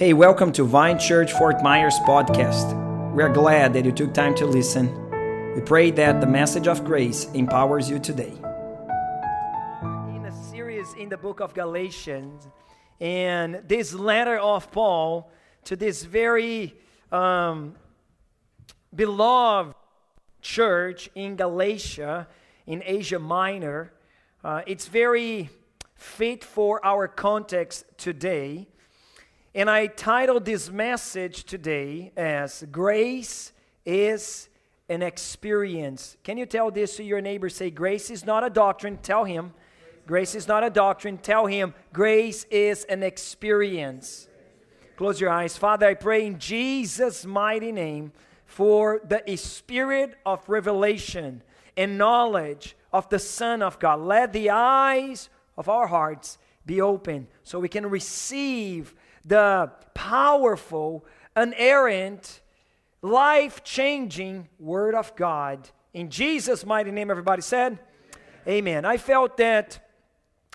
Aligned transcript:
Hey, 0.00 0.14
welcome 0.14 0.50
to 0.52 0.64
Vine 0.64 0.98
Church 0.98 1.30
Fort 1.34 1.62
Myers 1.62 1.98
podcast. 2.06 2.72
We 3.12 3.22
are 3.22 3.28
glad 3.28 3.74
that 3.74 3.84
you 3.84 3.92
took 3.92 4.14
time 4.14 4.34
to 4.36 4.46
listen. 4.46 4.88
We 5.54 5.60
pray 5.60 5.90
that 5.90 6.22
the 6.22 6.26
message 6.26 6.66
of 6.66 6.86
grace 6.86 7.26
empowers 7.34 7.90
you 7.90 7.98
today. 7.98 8.32
In 9.82 10.24
a 10.24 10.32
series 10.50 10.94
in 10.94 11.10
the 11.10 11.18
book 11.18 11.40
of 11.40 11.52
Galatians, 11.52 12.48
and 12.98 13.60
this 13.68 13.92
letter 13.92 14.38
of 14.38 14.72
Paul 14.72 15.30
to 15.64 15.76
this 15.76 16.02
very 16.02 16.74
um, 17.12 17.74
beloved 18.94 19.74
church 20.40 21.10
in 21.14 21.36
Galatia, 21.36 22.26
in 22.66 22.82
Asia 22.86 23.18
Minor, 23.18 23.92
uh, 24.42 24.62
it's 24.66 24.86
very 24.86 25.50
fit 25.94 26.42
for 26.42 26.82
our 26.86 27.06
context 27.06 27.84
today. 27.98 28.66
And 29.52 29.68
I 29.68 29.88
titled 29.88 30.44
this 30.44 30.70
message 30.70 31.42
today 31.42 32.12
as 32.16 32.64
Grace 32.70 33.52
is 33.84 34.48
an 34.88 35.02
Experience. 35.02 36.16
Can 36.22 36.38
you 36.38 36.46
tell 36.46 36.70
this 36.70 36.96
to 36.98 37.02
your 37.02 37.20
neighbor? 37.20 37.48
Say, 37.48 37.68
Grace 37.68 38.10
is 38.10 38.24
not 38.24 38.44
a 38.44 38.50
doctrine. 38.50 38.98
Tell 38.98 39.24
him. 39.24 39.52
Grace 40.06 40.36
is 40.36 40.46
not 40.46 40.62
a 40.62 40.70
doctrine. 40.70 41.18
Tell 41.18 41.46
him, 41.46 41.74
Grace 41.92 42.44
is 42.44 42.84
an 42.84 43.02
experience. 43.02 44.28
Close 44.96 45.20
your 45.20 45.30
eyes. 45.30 45.56
Father, 45.56 45.88
I 45.88 45.94
pray 45.94 46.26
in 46.26 46.38
Jesus' 46.38 47.26
mighty 47.26 47.72
name 47.72 48.12
for 48.46 49.00
the 49.04 49.36
spirit 49.36 50.14
of 50.24 50.48
revelation 50.48 51.42
and 51.76 51.98
knowledge 51.98 52.76
of 52.92 53.08
the 53.08 53.18
Son 53.18 53.62
of 53.62 53.80
God. 53.80 53.98
Let 53.98 54.32
the 54.32 54.50
eyes 54.50 55.28
of 55.58 55.68
our 55.68 55.88
hearts 55.88 56.38
be 56.64 56.80
open 56.80 57.26
so 57.42 57.58
we 57.58 57.68
can 57.68 57.86
receive 57.90 58.94
the 59.24 59.70
powerful, 59.94 61.04
inerrant, 61.36 62.40
life 63.02 63.62
changing 63.64 64.48
Word 64.58 64.94
of 64.94 65.14
God. 65.16 65.68
In 65.92 66.10
Jesus' 66.10 66.64
mighty 66.64 66.90
name, 66.90 67.10
everybody 67.10 67.42
said, 67.42 67.78
Amen. 68.46 68.48
Amen. 68.48 68.84
I 68.84 68.96
felt 68.96 69.36
that 69.36 69.86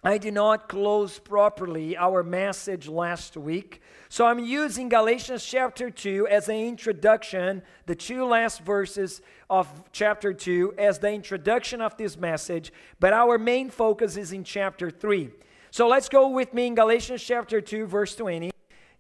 I 0.03 0.19
did 0.19 0.35
not 0.35 0.69
close 0.69 1.17
properly 1.17 1.97
our 1.97 2.22
message 2.22 2.88
last 2.88 3.35
week. 3.35 3.81
So 4.07 4.27
I'm 4.27 4.38
using 4.38 4.88
Galatians 4.88 5.44
chapter 5.44 5.89
2 5.89 6.27
as 6.27 6.47
an 6.47 6.57
introduction, 6.57 7.63
the 7.88 7.95
two 7.95 8.25
last 8.25 8.61
verses 8.61 9.22
of 9.50 9.67
chapter 9.91 10.31
2 10.31 10.75
as 10.77 11.00
the 11.00 11.11
introduction 11.11 11.81
of 11.81 11.97
this 11.97 12.17
message, 12.17 12.72
but 13.00 13.13
our 13.13 13.39
main 13.39 13.72
focus 13.72 14.16
is 14.16 14.31
in 14.31 14.44
chapter 14.44 14.91
3. 14.91 15.31
So 15.72 15.88
let's 15.88 16.07
go 16.07 16.29
with 16.29 16.53
me 16.53 16.67
in 16.67 16.75
Galatians 16.75 17.23
chapter 17.23 17.59
2, 17.59 17.88
verse 17.88 18.16
20 18.16 18.52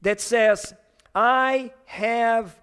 that 0.05 0.21
says, 0.21 0.71
I 1.15 1.71
have 1.85 2.55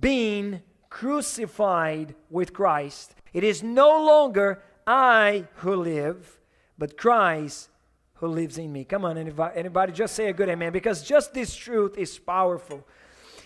been 0.00 0.62
crucified 0.88 2.14
with 2.30 2.52
Christ. 2.52 3.16
It 3.32 3.42
is 3.42 3.64
no 3.64 3.88
longer 4.04 4.62
I 4.86 5.48
who 5.56 5.74
live, 5.74 6.38
but 6.78 6.96
Christ 6.96 7.68
who 8.14 8.28
lives 8.28 8.58
in 8.58 8.72
me. 8.72 8.84
Come 8.84 9.04
on, 9.04 9.18
anybody, 9.18 9.56
anybody 9.58 9.92
just 9.92 10.14
say 10.14 10.28
a 10.28 10.32
good 10.32 10.48
amen, 10.48 10.72
because 10.72 11.02
just 11.02 11.34
this 11.34 11.52
truth 11.56 11.98
is 11.98 12.16
powerful. 12.16 12.86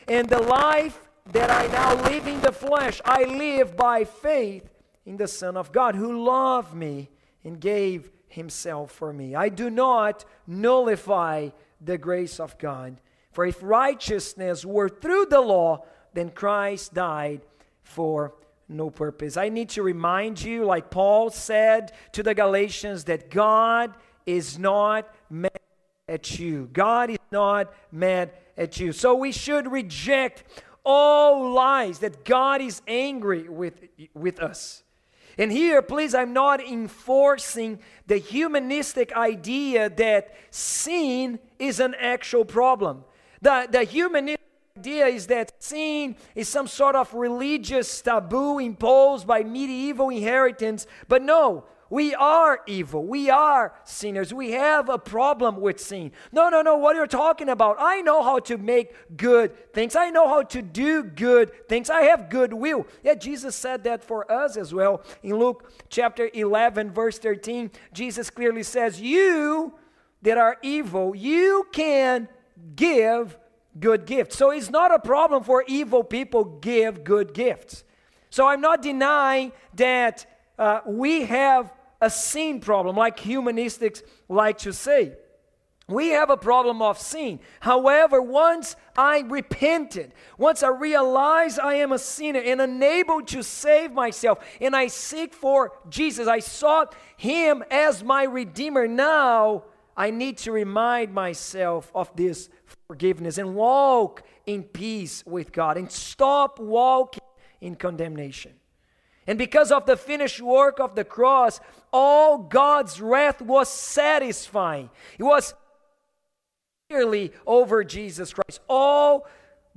And 0.06 0.28
the 0.28 0.42
life 0.42 1.08
that 1.32 1.50
I 1.50 1.68
now 1.68 1.94
live 2.10 2.26
in 2.26 2.42
the 2.42 2.52
flesh, 2.52 3.00
I 3.02 3.24
live 3.24 3.76
by 3.78 4.04
faith 4.04 4.68
in 5.06 5.16
the 5.16 5.28
Son 5.28 5.56
of 5.56 5.72
God 5.72 5.94
who 5.94 6.22
loved 6.22 6.74
me 6.74 7.08
and 7.44 7.58
gave 7.58 8.10
himself 8.28 8.92
for 8.92 9.10
me. 9.10 9.34
I 9.34 9.48
do 9.48 9.70
not 9.70 10.26
nullify 10.46 11.48
the 11.80 11.96
grace 11.96 12.38
of 12.38 12.58
God. 12.58 13.00
For 13.32 13.46
if 13.46 13.62
righteousness 13.62 14.64
were 14.64 14.88
through 14.88 15.26
the 15.26 15.40
law, 15.40 15.84
then 16.14 16.30
Christ 16.30 16.94
died 16.94 17.40
for 17.82 18.34
no 18.68 18.90
purpose. 18.90 19.36
I 19.36 19.48
need 19.48 19.70
to 19.70 19.82
remind 19.82 20.42
you, 20.42 20.64
like 20.64 20.90
Paul 20.90 21.30
said 21.30 21.92
to 22.12 22.22
the 22.22 22.34
Galatians, 22.34 23.04
that 23.04 23.30
God 23.30 23.94
is 24.26 24.58
not 24.58 25.12
mad 25.28 25.58
at 26.08 26.38
you. 26.38 26.68
God 26.72 27.10
is 27.10 27.18
not 27.30 27.72
mad 27.90 28.32
at 28.56 28.78
you. 28.78 28.92
So 28.92 29.14
we 29.14 29.32
should 29.32 29.70
reject 29.70 30.44
all 30.84 31.52
lies 31.52 32.00
that 32.00 32.24
God 32.24 32.60
is 32.60 32.82
angry 32.86 33.48
with, 33.48 33.80
with 34.14 34.40
us. 34.40 34.82
And 35.38 35.50
here, 35.50 35.80
please, 35.80 36.14
I'm 36.14 36.32
not 36.34 36.60
enforcing 36.60 37.78
the 38.06 38.18
humanistic 38.18 39.16
idea 39.16 39.88
that 39.88 40.34
sin 40.50 41.38
is 41.58 41.80
an 41.80 41.94
actual 41.98 42.44
problem. 42.44 43.04
The, 43.42 43.66
the 43.70 43.82
human 43.82 44.36
idea 44.78 45.06
is 45.06 45.26
that 45.26 45.52
sin 45.58 46.16
is 46.34 46.48
some 46.48 46.66
sort 46.66 46.96
of 46.96 47.12
religious 47.12 48.00
taboo 48.00 48.58
imposed 48.58 49.26
by 49.26 49.42
medieval 49.42 50.08
inheritance. 50.08 50.86
But 51.08 51.22
no, 51.22 51.64
we 51.90 52.14
are 52.14 52.60
evil. 52.66 53.04
We 53.04 53.28
are 53.28 53.74
sinners. 53.84 54.32
We 54.32 54.52
have 54.52 54.88
a 54.88 54.96
problem 54.96 55.60
with 55.60 55.78
sin. 55.78 56.12
No, 56.32 56.48
no, 56.48 56.62
no. 56.62 56.76
What 56.76 56.94
are 56.96 57.00
you're 57.00 57.06
talking 57.06 57.50
about? 57.50 57.76
I 57.78 58.00
know 58.00 58.22
how 58.22 58.38
to 58.38 58.56
make 58.56 58.94
good 59.14 59.74
things. 59.74 59.94
I 59.94 60.08
know 60.08 60.26
how 60.26 60.42
to 60.44 60.62
do 60.62 61.02
good 61.02 61.68
things. 61.68 61.90
I 61.90 62.04
have 62.04 62.30
goodwill. 62.30 62.86
Yeah, 63.02 63.14
Jesus 63.14 63.54
said 63.54 63.84
that 63.84 64.02
for 64.02 64.30
us 64.32 64.56
as 64.56 64.72
well. 64.72 65.02
In 65.22 65.36
Luke 65.36 65.70
chapter 65.90 66.30
11, 66.32 66.92
verse 66.92 67.18
13, 67.18 67.70
Jesus 67.92 68.30
clearly 68.30 68.62
says, 68.62 68.98
You 68.98 69.74
that 70.22 70.38
are 70.38 70.56
evil, 70.62 71.14
you 71.14 71.66
can 71.72 72.28
give 72.74 73.38
good 73.78 74.06
gifts. 74.06 74.36
So 74.36 74.50
it's 74.50 74.70
not 74.70 74.94
a 74.94 74.98
problem 74.98 75.42
for 75.42 75.64
evil 75.66 76.04
people 76.04 76.44
give 76.44 77.04
good 77.04 77.34
gifts. 77.34 77.84
So 78.30 78.46
I'm 78.46 78.60
not 78.60 78.82
denying 78.82 79.52
that 79.74 80.26
uh, 80.58 80.80
we 80.86 81.24
have 81.24 81.72
a 82.00 82.10
sin 82.10 82.60
problem, 82.60 82.96
like 82.96 83.18
humanistics 83.18 84.02
like 84.28 84.58
to 84.58 84.72
say. 84.72 85.12
We 85.88 86.08
have 86.10 86.30
a 86.30 86.36
problem 86.36 86.80
of 86.80 86.98
sin. 86.98 87.40
However, 87.60 88.22
once 88.22 88.76
I 88.96 89.20
repented, 89.20 90.14
once 90.38 90.62
I 90.62 90.68
realized 90.68 91.58
I 91.58 91.74
am 91.74 91.92
a 91.92 91.98
sinner 91.98 92.40
and 92.40 92.60
unable 92.60 93.22
to 93.26 93.42
save 93.42 93.92
myself, 93.92 94.38
and 94.60 94.74
I 94.74 94.86
seek 94.86 95.34
for 95.34 95.72
Jesus, 95.88 96.28
I 96.28 96.38
sought 96.38 96.94
Him 97.16 97.62
as 97.70 98.02
my 98.02 98.24
Redeemer. 98.24 98.86
Now 98.86 99.64
I 99.96 100.10
need 100.10 100.38
to 100.38 100.52
remind 100.52 101.12
myself 101.12 101.90
of 101.94 102.14
this 102.16 102.48
forgiveness 102.88 103.38
and 103.38 103.54
walk 103.54 104.22
in 104.46 104.62
peace 104.62 105.22
with 105.26 105.52
God 105.52 105.76
and 105.76 105.90
stop 105.90 106.58
walking 106.58 107.22
in 107.60 107.76
condemnation. 107.76 108.52
And 109.26 109.38
because 109.38 109.70
of 109.70 109.86
the 109.86 109.96
finished 109.96 110.40
work 110.40 110.80
of 110.80 110.94
the 110.94 111.04
cross, 111.04 111.60
all 111.92 112.38
God's 112.38 113.00
wrath 113.00 113.40
was 113.40 113.68
satisfying. 113.68 114.90
It 115.18 115.22
was 115.22 115.54
clearly 116.90 117.32
over 117.46 117.84
Jesus 117.84 118.32
Christ. 118.32 118.60
All 118.68 119.26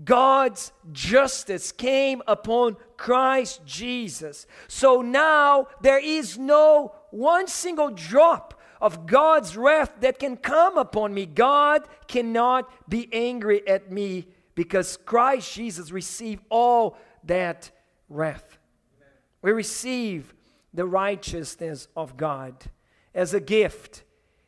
God's 0.03 0.73
justice 0.91 1.71
came 1.71 2.21
upon 2.27 2.75
Christ 2.97 3.61
Jesus. 3.65 4.47
So 4.67 5.01
now 5.01 5.67
there 5.81 5.99
is 5.99 6.37
no 6.37 6.93
one 7.11 7.47
single 7.47 7.91
drop 7.91 8.54
of 8.81 9.05
God's 9.05 9.55
wrath 9.55 9.91
that 10.01 10.19
can 10.19 10.37
come 10.37 10.77
upon 10.77 11.13
me. 11.13 11.25
God 11.25 11.87
cannot 12.07 12.69
be 12.89 13.09
angry 13.11 13.67
at 13.67 13.91
me 13.91 14.27
because 14.53 14.97
Christ 14.97 15.53
Jesus 15.53 15.91
received 15.91 16.43
all 16.49 16.97
that 17.23 17.71
wrath. 18.09 18.57
We 19.41 19.51
receive 19.51 20.33
the 20.73 20.85
righteousness 20.85 21.87
of 21.95 22.17
God 22.17 22.55
as 23.13 23.33
a 23.33 23.39
gift. 23.39 24.03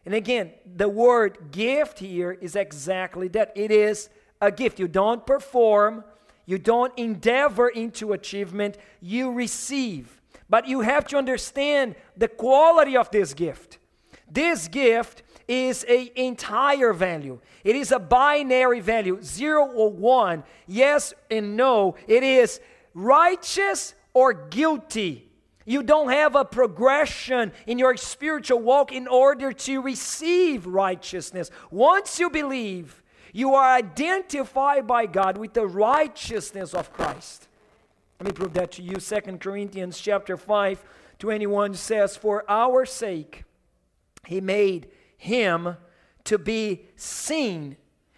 And 0.06 0.14
again, 0.14 0.52
the 0.66 0.90
word 0.90 1.52
gift 1.52 2.00
here 2.00 2.32
is 2.32 2.56
exactly 2.56 3.28
that 3.30 3.52
it 3.56 3.72
is 3.72 4.10
a 4.42 4.52
gift. 4.52 4.80
You 4.80 4.88
don't 4.88 5.26
perform, 5.26 6.04
you 6.46 6.58
don't 6.58 6.98
endeavor 6.98 7.68
into 7.68 8.14
achievement, 8.14 8.78
you 9.02 9.32
receive. 9.32 10.22
But 10.50 10.68
you 10.68 10.82
have 10.82 11.06
to 11.08 11.18
understand 11.18 11.96
the 12.16 12.28
quality 12.28 12.96
of 12.96 13.12
this 13.12 13.34
gift. 13.34 13.80
This 14.30 14.68
gift 14.68 15.24
is 15.48 15.86
a 15.88 16.12
entire 16.16 16.94
value. 16.94 17.40
It 17.64 17.76
is 17.76 17.92
a 17.92 18.00
binary 18.00 18.80
value, 18.80 19.20
0 19.22 19.68
or 19.68 19.90
1, 19.90 20.44
yes 20.68 21.14
and 21.32 21.56
no. 21.56 21.96
It 22.08 22.24
is 22.24 22.60
righteous 22.94 23.94
or 24.14 24.34
guilty. 24.34 25.30
You 25.66 25.84
don't 25.84 26.10
have 26.10 26.36
a 26.36 26.46
progression 26.46 27.52
in 27.66 27.78
your 27.78 27.98
spiritual 27.98 28.60
walk 28.60 28.94
in 28.94 29.08
order 29.08 29.52
to 29.52 29.82
receive 29.82 30.66
righteousness. 30.66 31.52
Once 31.72 32.20
you 32.20 32.30
believe, 32.30 33.04
you 33.34 33.54
are 33.54 33.76
identified 33.76 34.88
by 34.88 35.06
God 35.06 35.38
with 35.38 35.54
the 35.54 35.68
righteousness 35.68 36.74
of 36.74 36.94
Christ. 36.94 37.48
Let 38.20 38.28
me 38.28 38.32
prove 38.32 38.54
that 38.54 38.72
to 38.74 38.82
you. 38.82 39.00
Second 39.00 39.42
Corinthians 39.42 40.00
chapter 40.00 40.38
5, 40.38 40.84
21 41.20 41.74
says, 41.76 42.16
For 42.16 42.46
our 42.48 42.86
sake 42.86 43.44
he 44.26 44.42
made 44.42 44.88
him 45.18 45.78
to 46.26 46.38
be 46.38 46.86
seen 46.96 47.78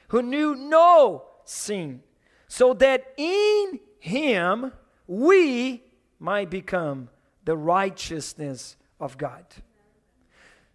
who 0.10 0.22
knew 0.22 0.56
no 0.56 1.26
sin, 1.46 2.02
so 2.48 2.74
that 2.74 3.14
in 3.18 3.80
him 4.00 4.72
we 5.08 5.84
might 6.20 6.50
become 6.50 7.10
the 7.46 7.56
righteousness 7.56 8.76
of 9.00 9.18
God. 9.18 9.46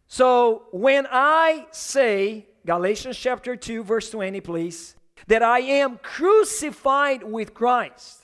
So 0.06 0.66
when 0.70 1.06
I 1.10 1.66
say, 1.72 2.46
Galatians 2.64 3.18
chapter 3.18 3.56
2, 3.56 3.82
verse 3.82 4.10
20, 4.10 4.40
please, 4.40 4.94
that 5.26 5.42
I 5.42 5.60
am 5.60 5.98
crucified 6.02 7.22
with 7.22 7.54
Christ. 7.54 8.23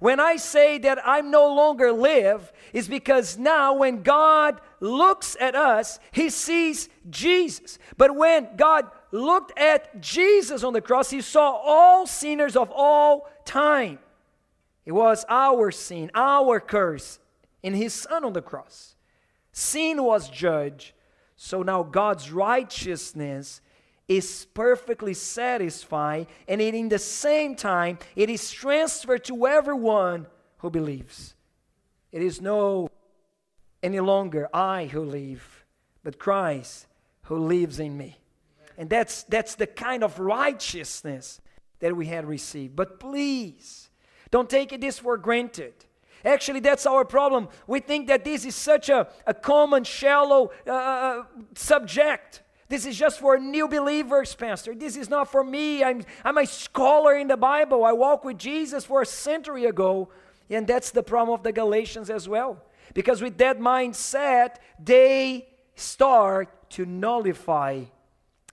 When 0.00 0.20
I 0.20 0.36
say 0.36 0.78
that 0.78 0.98
I'm 1.04 1.30
no 1.30 1.52
longer 1.54 1.92
live, 1.92 2.52
is 2.72 2.88
because 2.88 3.36
now 3.36 3.74
when 3.74 4.02
God 4.02 4.60
looks 4.80 5.36
at 5.40 5.54
us, 5.54 5.98
he 6.12 6.30
sees 6.30 6.88
Jesus. 7.10 7.78
But 7.96 8.14
when 8.14 8.56
God 8.56 8.86
looked 9.10 9.58
at 9.58 10.00
Jesus 10.00 10.62
on 10.62 10.72
the 10.72 10.80
cross, 10.80 11.10
he 11.10 11.20
saw 11.20 11.50
all 11.50 12.06
sinners 12.06 12.56
of 12.56 12.70
all 12.70 13.28
time. 13.44 13.98
It 14.86 14.92
was 14.92 15.24
our 15.28 15.70
sin, 15.70 16.10
our 16.14 16.60
curse 16.60 17.18
in 17.62 17.74
his 17.74 17.92
son 17.92 18.24
on 18.24 18.32
the 18.32 18.42
cross. 18.42 18.94
Sin 19.52 20.02
was 20.02 20.30
judged. 20.30 20.92
So 21.36 21.62
now 21.62 21.82
God's 21.82 22.30
righteousness 22.30 23.60
is 24.08 24.46
perfectly 24.54 25.12
satisfied, 25.12 26.26
and 26.48 26.60
it, 26.60 26.74
in 26.74 26.88
the 26.88 26.98
same 26.98 27.54
time, 27.54 27.98
it 28.16 28.30
is 28.30 28.50
transferred 28.50 29.24
to 29.24 29.46
everyone 29.46 30.26
who 30.58 30.70
believes. 30.70 31.34
It 32.10 32.22
is 32.22 32.40
no 32.40 32.88
any 33.82 34.00
longer 34.00 34.48
I 34.52 34.86
who 34.86 35.02
live, 35.02 35.64
but 36.02 36.18
Christ 36.18 36.86
who 37.22 37.36
lives 37.36 37.78
in 37.78 37.96
me. 37.96 38.18
And 38.78 38.88
that's 38.88 39.24
that's 39.24 39.56
the 39.56 39.66
kind 39.66 40.02
of 40.02 40.18
righteousness 40.18 41.40
that 41.80 41.94
we 41.94 42.06
had 42.06 42.24
received. 42.24 42.74
But 42.74 42.98
please, 42.98 43.90
don't 44.30 44.48
take 44.48 44.80
this 44.80 44.98
for 44.98 45.18
granted. 45.18 45.74
Actually, 46.24 46.60
that's 46.60 46.86
our 46.86 47.04
problem. 47.04 47.48
We 47.66 47.80
think 47.80 48.08
that 48.08 48.24
this 48.24 48.44
is 48.44 48.54
such 48.54 48.88
a, 48.88 49.08
a 49.26 49.34
common, 49.34 49.84
shallow 49.84 50.50
uh, 50.66 50.72
uh 50.72 51.22
subject. 51.54 52.42
This 52.68 52.84
is 52.84 52.96
just 52.96 53.18
for 53.18 53.38
new 53.38 53.66
believers, 53.66 54.34
Pastor. 54.34 54.74
This 54.74 54.96
is 54.96 55.08
not 55.08 55.30
for 55.32 55.42
me. 55.42 55.82
I'm, 55.82 56.04
I'm 56.22 56.36
a 56.36 56.46
scholar 56.46 57.16
in 57.16 57.28
the 57.28 57.36
Bible. 57.36 57.84
I 57.84 57.92
walked 57.92 58.26
with 58.26 58.38
Jesus 58.38 58.84
for 58.84 59.00
a 59.00 59.06
century 59.06 59.64
ago. 59.64 60.10
And 60.50 60.66
that's 60.66 60.90
the 60.90 61.02
problem 61.02 61.38
of 61.38 61.42
the 61.42 61.52
Galatians 61.52 62.10
as 62.10 62.28
well. 62.28 62.62
Because 62.94 63.22
with 63.22 63.38
that 63.38 63.58
mindset, 63.58 64.56
they 64.82 65.48
start 65.74 66.70
to 66.70 66.84
nullify 66.84 67.84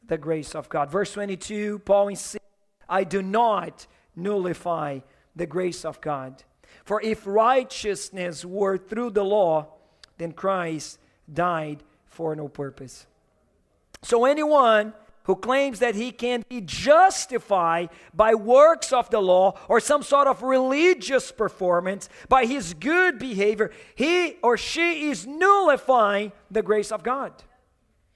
the 0.07 0.17
grace 0.17 0.56
of 0.56 0.69
God. 0.69 0.89
Verse 0.89 1.12
22, 1.13 1.79
Paul 1.79 2.09
insists, 2.09 2.38
I 2.88 3.03
do 3.03 3.21
not 3.21 3.88
nullify 4.15 5.00
the 5.35 5.45
grace 5.45 5.83
of 5.83 6.00
God. 6.00 6.44
For 6.85 7.01
if 7.01 7.25
righteousness 7.25 8.45
were 8.45 8.77
through 8.77 9.12
the 9.12 9.23
law, 9.23 9.67
then 10.17 10.31
Christ 10.31 11.00
died 11.31 11.83
for 12.06 12.35
no 12.35 12.47
purpose. 12.47 13.07
So 14.05 14.25
anyone 14.25 14.93
who 15.23 15.35
claims 15.35 15.79
that 15.79 15.95
he 15.95 16.11
can 16.11 16.43
be 16.47 16.61
justified 16.61 17.89
by 18.13 18.35
works 18.35 18.93
of 18.93 19.09
the 19.09 19.19
law 19.19 19.57
or 19.67 19.79
some 19.79 20.03
sort 20.03 20.27
of 20.27 20.43
religious 20.43 21.31
performance 21.31 22.07
by 22.29 22.45
his 22.45 22.75
good 22.75 23.17
behavior, 23.17 23.71
he 23.95 24.37
or 24.43 24.57
she 24.57 25.09
is 25.09 25.25
nullifying 25.25 26.31
the 26.51 26.61
grace 26.61 26.91
of 26.91 27.01
God. 27.01 27.33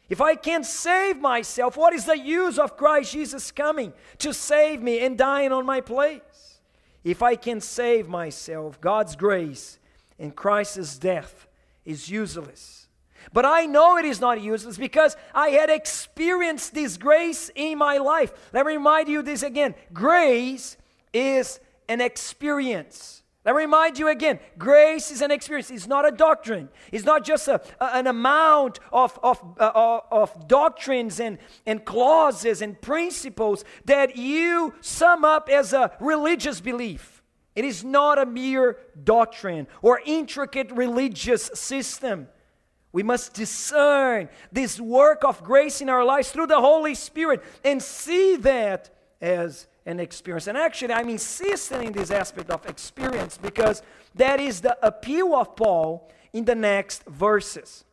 If 0.10 0.22
I 0.22 0.36
can't 0.36 0.66
save 0.66 1.18
myself, 1.18 1.76
what 1.76 1.96
is 1.96 2.06
the 2.06 2.20
use 2.20 2.60
of 2.60 2.78
Christ 2.78 3.14
Jesus 3.14 3.50
coming 3.50 3.92
to 4.20 4.32
save 4.32 4.84
me 4.84 5.00
and 5.00 5.18
dying 5.18 5.52
on 5.52 5.66
my 5.66 5.82
place? 5.82 6.60
If 7.04 7.24
I 7.24 7.36
can 7.36 7.62
save 7.62 8.08
myself, 8.08 8.80
God's 8.80 9.16
grace 9.16 9.80
and 10.20 10.36
Christ's 10.36 11.00
death 11.00 11.48
is 11.84 12.12
useless. 12.12 12.89
But 13.34 13.46
I 13.46 13.66
know 13.66 13.98
it 13.98 14.06
is 14.06 14.20
not 14.20 14.42
useless 14.42 14.78
because 14.78 15.16
I 15.34 15.50
had 15.50 15.70
experienced 15.70 16.74
this 16.74 16.98
grace 16.98 17.52
in 17.56 17.78
my 17.78 17.98
life. 17.98 18.32
Let 18.54 18.66
me 18.66 18.74
remind 18.74 19.08
you 19.08 19.22
this 19.22 19.44
again 19.44 19.76
grace 19.94 20.78
is 21.14 21.60
an 21.88 22.02
experience. 22.02 23.24
Let 23.46 23.56
me 23.56 23.62
remind 23.62 23.98
you 23.98 24.10
again 24.10 24.40
grace 24.58 25.12
is 25.12 25.22
an 25.22 25.32
experience, 25.32 25.72
it's 25.72 25.88
not 25.88 26.08
a 26.08 26.12
doctrine. 26.12 26.70
It's 26.92 27.06
not 27.06 27.24
just 27.24 27.48
a, 27.48 27.62
a 27.80 27.96
an 27.96 28.08
amount 28.08 28.80
of, 28.92 29.18
of, 29.24 29.42
uh, 29.60 30.02
of 30.12 30.48
doctrines 30.48 31.20
and, 31.20 31.38
and 31.66 31.84
clauses 31.86 32.62
and 32.62 32.80
principles 32.82 33.64
that 33.86 34.18
you 34.18 34.74
sum 34.82 35.24
up 35.24 35.50
as 35.50 35.74
a 35.74 35.92
religious 36.00 36.62
belief. 36.62 37.20
It 37.56 37.66
is 37.66 37.84
not 37.84 38.20
a 38.20 38.26
mere 38.26 38.78
doctrine 39.04 39.68
or 39.82 40.02
intricate 40.06 40.72
religious 40.72 41.50
system. 41.54 42.28
We 42.92 43.04
must 43.04 43.34
discern 43.34 44.30
this 44.52 44.80
work 44.80 45.24
of 45.24 45.44
grace 45.44 45.82
in 45.82 45.90
our 45.90 46.04
lives 46.04 46.32
through 46.32 46.48
the 46.48 46.60
Holy 46.60 46.96
Spirit 46.96 47.44
and 47.64 47.82
see 47.82 48.36
that 48.38 48.90
as 49.22 49.68
an 49.86 50.00
experience. 50.00 50.48
And 50.48 50.58
actually, 50.58 50.94
I'm 50.94 51.10
insisting 51.10 51.84
in 51.84 51.94
this 51.94 52.10
aspect 52.10 52.50
of 52.50 52.66
experience 52.66 53.38
because 53.38 53.84
that 54.16 54.40
is 54.40 54.62
the 54.62 54.78
appeal 54.86 55.36
of 55.36 55.56
Paul 55.56 56.12
in 56.34 56.46
the 56.46 56.56
next 56.56 57.06
verses. 57.06 57.86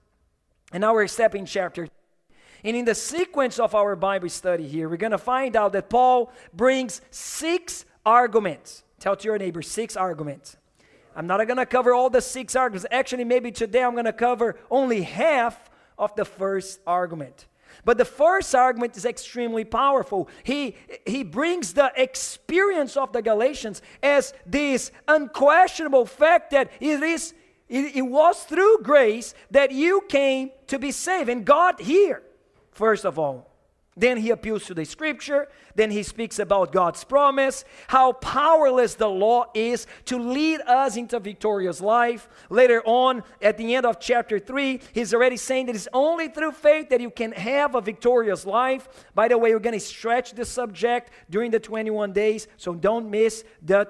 And 0.72 0.80
now 0.80 0.94
we're 0.94 1.06
stepping 1.08 1.44
chapter. 1.44 1.88
And 2.64 2.76
in 2.76 2.84
the 2.86 2.94
sequence 2.94 3.58
of 3.58 3.74
our 3.74 3.96
Bible 3.96 4.30
study 4.30 4.66
here, 4.66 4.88
we're 4.88 4.96
going 4.96 5.12
to 5.12 5.18
find 5.18 5.56
out 5.56 5.72
that 5.72 5.90
Paul 5.90 6.32
brings 6.54 7.00
six 7.10 7.84
arguments. 8.04 8.82
Tell 8.98 9.14
to 9.14 9.24
your 9.28 9.38
neighbor, 9.38 9.62
six 9.62 9.94
arguments 9.96 10.56
I'm 11.16 11.26
not 11.26 11.44
going 11.46 11.56
to 11.56 11.66
cover 11.66 11.94
all 11.94 12.10
the 12.10 12.20
six 12.20 12.54
arguments. 12.54 12.86
Actually, 12.90 13.24
maybe 13.24 13.50
today 13.50 13.82
I'm 13.82 13.94
going 13.94 14.04
to 14.04 14.12
cover 14.12 14.56
only 14.70 15.00
half 15.00 15.70
of 15.98 16.14
the 16.14 16.26
first 16.26 16.78
argument. 16.86 17.46
But 17.84 17.96
the 17.96 18.04
first 18.04 18.54
argument 18.54 18.96
is 18.96 19.06
extremely 19.06 19.64
powerful. 19.64 20.28
He, 20.44 20.76
he 21.06 21.22
brings 21.22 21.72
the 21.72 21.90
experience 21.96 22.96
of 22.96 23.12
the 23.12 23.22
Galatians 23.22 23.80
as 24.02 24.34
this 24.44 24.92
unquestionable 25.08 26.04
fact 26.04 26.50
that 26.50 26.70
it 26.80 27.02
is 27.02 27.34
it, 27.68 27.96
it 27.96 28.02
was 28.02 28.44
through 28.44 28.78
grace 28.82 29.34
that 29.50 29.72
you 29.72 30.02
came 30.08 30.50
to 30.68 30.78
be 30.78 30.92
saved. 30.92 31.28
And 31.28 31.44
God 31.44 31.80
here, 31.80 32.22
first 32.70 33.04
of 33.04 33.18
all, 33.18 33.50
then 33.96 34.18
he 34.18 34.30
appeals 34.30 34.66
to 34.66 34.74
the 34.74 34.84
scripture. 34.84 35.48
Then 35.74 35.90
he 35.90 36.02
speaks 36.02 36.38
about 36.38 36.70
God's 36.70 37.02
promise, 37.02 37.64
how 37.88 38.12
powerless 38.12 38.94
the 38.94 39.08
law 39.08 39.46
is 39.54 39.86
to 40.06 40.18
lead 40.18 40.60
us 40.62 40.96
into 40.96 41.18
victorious 41.18 41.80
life. 41.80 42.28
Later 42.50 42.82
on, 42.84 43.22
at 43.40 43.56
the 43.56 43.74
end 43.74 43.86
of 43.86 43.98
chapter 43.98 44.38
3, 44.38 44.80
he's 44.92 45.14
already 45.14 45.38
saying 45.38 45.66
that 45.66 45.76
it's 45.76 45.88
only 45.94 46.28
through 46.28 46.52
faith 46.52 46.90
that 46.90 47.00
you 47.00 47.10
can 47.10 47.32
have 47.32 47.74
a 47.74 47.80
victorious 47.80 48.44
life. 48.44 48.88
By 49.14 49.28
the 49.28 49.38
way, 49.38 49.52
we're 49.52 49.60
going 49.60 49.78
to 49.78 49.80
stretch 49.80 50.32
the 50.32 50.44
subject 50.44 51.10
during 51.30 51.50
the 51.50 51.60
21 51.60 52.12
days, 52.12 52.48
so 52.58 52.74
don't 52.74 53.10
miss 53.10 53.44
the 53.62 53.88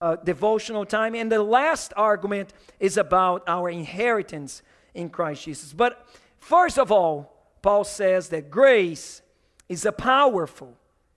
uh, 0.00 0.16
devotional 0.16 0.84
time. 0.84 1.14
And 1.14 1.30
the 1.30 1.42
last 1.42 1.92
argument 1.96 2.52
is 2.80 2.96
about 2.96 3.44
our 3.46 3.70
inheritance 3.70 4.62
in 4.94 5.10
Christ 5.10 5.44
Jesus. 5.44 5.72
But 5.72 6.06
first 6.38 6.78
of 6.78 6.90
all, 6.90 7.39
Paul 7.62 7.84
says 7.84 8.28
that 8.30 8.50
grace 8.50 9.22
is 9.68 9.84
a 9.84 9.92
powerful 9.92 10.76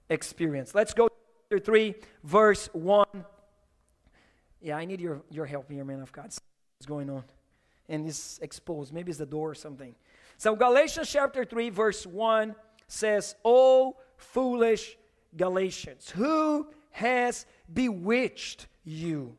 experience. 0.09 0.75
Let's 0.75 0.93
go 0.93 1.07
to 1.07 1.13
chapter 1.49 1.65
3, 1.65 1.95
verse 2.23 2.69
1. 2.73 3.05
Yeah, 4.61 4.77
I 4.77 4.85
need 4.85 5.01
your, 5.01 5.21
your 5.29 5.45
help 5.45 5.71
here, 5.71 5.83
man 5.83 6.01
of 6.01 6.11
God. 6.11 6.25
What's 6.25 6.85
going 6.85 7.09
on? 7.09 7.23
And 7.89 8.07
it's 8.07 8.39
exposed. 8.39 8.93
Maybe 8.93 9.09
it's 9.09 9.19
the 9.19 9.25
door 9.25 9.51
or 9.51 9.55
something. 9.55 9.95
So, 10.37 10.55
Galatians 10.55 11.09
chapter 11.11 11.45
3, 11.45 11.69
verse 11.69 12.05
1 12.05 12.55
says, 12.87 13.35
O 13.43 13.97
foolish 14.17 14.97
Galatians, 15.35 16.09
who 16.09 16.67
has 16.91 17.45
bewitched 17.71 18.67
you? 18.83 19.35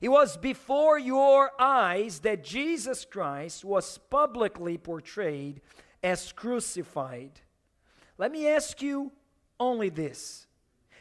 It 0.00 0.08
was 0.08 0.36
before 0.36 0.98
your 0.98 1.50
eyes 1.58 2.20
that 2.20 2.44
Jesus 2.44 3.04
Christ 3.04 3.64
was 3.64 3.98
publicly 3.98 4.76
portrayed 4.76 5.62
as 6.02 6.32
crucified. 6.32 7.40
Let 8.18 8.32
me 8.32 8.48
ask 8.48 8.80
you 8.82 9.12
only 9.58 9.88
this 9.88 10.46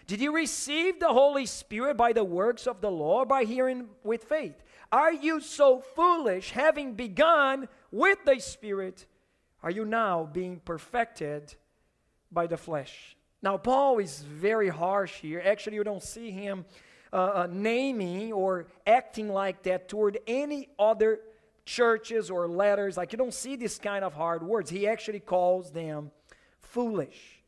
Did 0.08 0.22
you 0.22 0.34
receive 0.34 1.00
the 1.00 1.14
Holy 1.14 1.46
Spirit 1.46 1.98
by 1.98 2.14
the 2.14 2.24
works 2.24 2.68
of 2.68 2.82
the 2.82 2.92
law 2.92 3.26
by 3.26 3.44
hearing 3.44 3.90
with 4.04 4.24
faith? 4.24 4.64
Are 4.92 5.14
you 5.14 5.42
so 5.42 5.80
foolish, 5.80 6.52
having 6.52 6.94
begun 6.94 7.68
with 7.92 8.20
the 8.26 8.40
Spirit, 8.40 9.06
are 9.64 9.72
you 9.72 9.84
now 9.84 10.30
being 10.32 10.60
perfected 10.64 11.56
by 12.32 12.48
the 12.48 12.58
flesh? 12.58 13.16
Now, 13.42 13.58
Paul 13.58 14.00
is 14.00 14.20
very 14.20 14.70
harsh 14.70 15.14
here. 15.14 15.42
Actually, 15.44 15.76
you 15.76 15.84
don't 15.84 16.04
see 16.04 16.32
him 16.32 16.66
uh, 17.12 17.16
uh, 17.16 17.48
naming 17.52 18.34
or 18.34 18.68
acting 18.86 19.30
like 19.30 19.64
that 19.64 19.88
toward 19.88 20.20
any 20.28 20.70
other 20.78 21.20
churches 21.66 22.30
or 22.30 22.48
letters. 22.48 22.96
Like 22.96 23.12
you 23.12 23.18
don't 23.18 23.34
see 23.34 23.56
this 23.56 23.78
kind 23.78 24.06
of 24.06 24.14
hard 24.14 24.44
words. 24.44 24.70
He 24.70 24.88
actually 24.88 25.20
calls 25.20 25.72
them 25.72 26.12
foolish. 26.62 27.42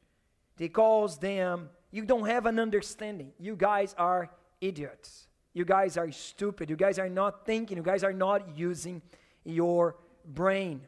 He 0.58 0.70
calls 0.70 1.20
them, 1.20 1.70
you 1.92 2.04
don't 2.04 2.28
have 2.28 2.46
an 2.46 2.60
understanding. 2.60 3.32
You 3.40 3.56
guys 3.56 3.96
are 3.98 4.32
idiots. 4.60 5.28
You 5.54 5.66
guys 5.66 5.98
are 5.98 6.12
stupid. 6.12 6.70
You 6.70 6.76
guys 6.76 7.00
are 7.00 7.10
not 7.10 7.46
thinking. 7.46 7.78
You 7.78 7.84
guys 7.84 8.04
are 8.04 8.14
not 8.14 8.58
using 8.58 9.02
your 9.44 9.96
brain. 10.26 10.82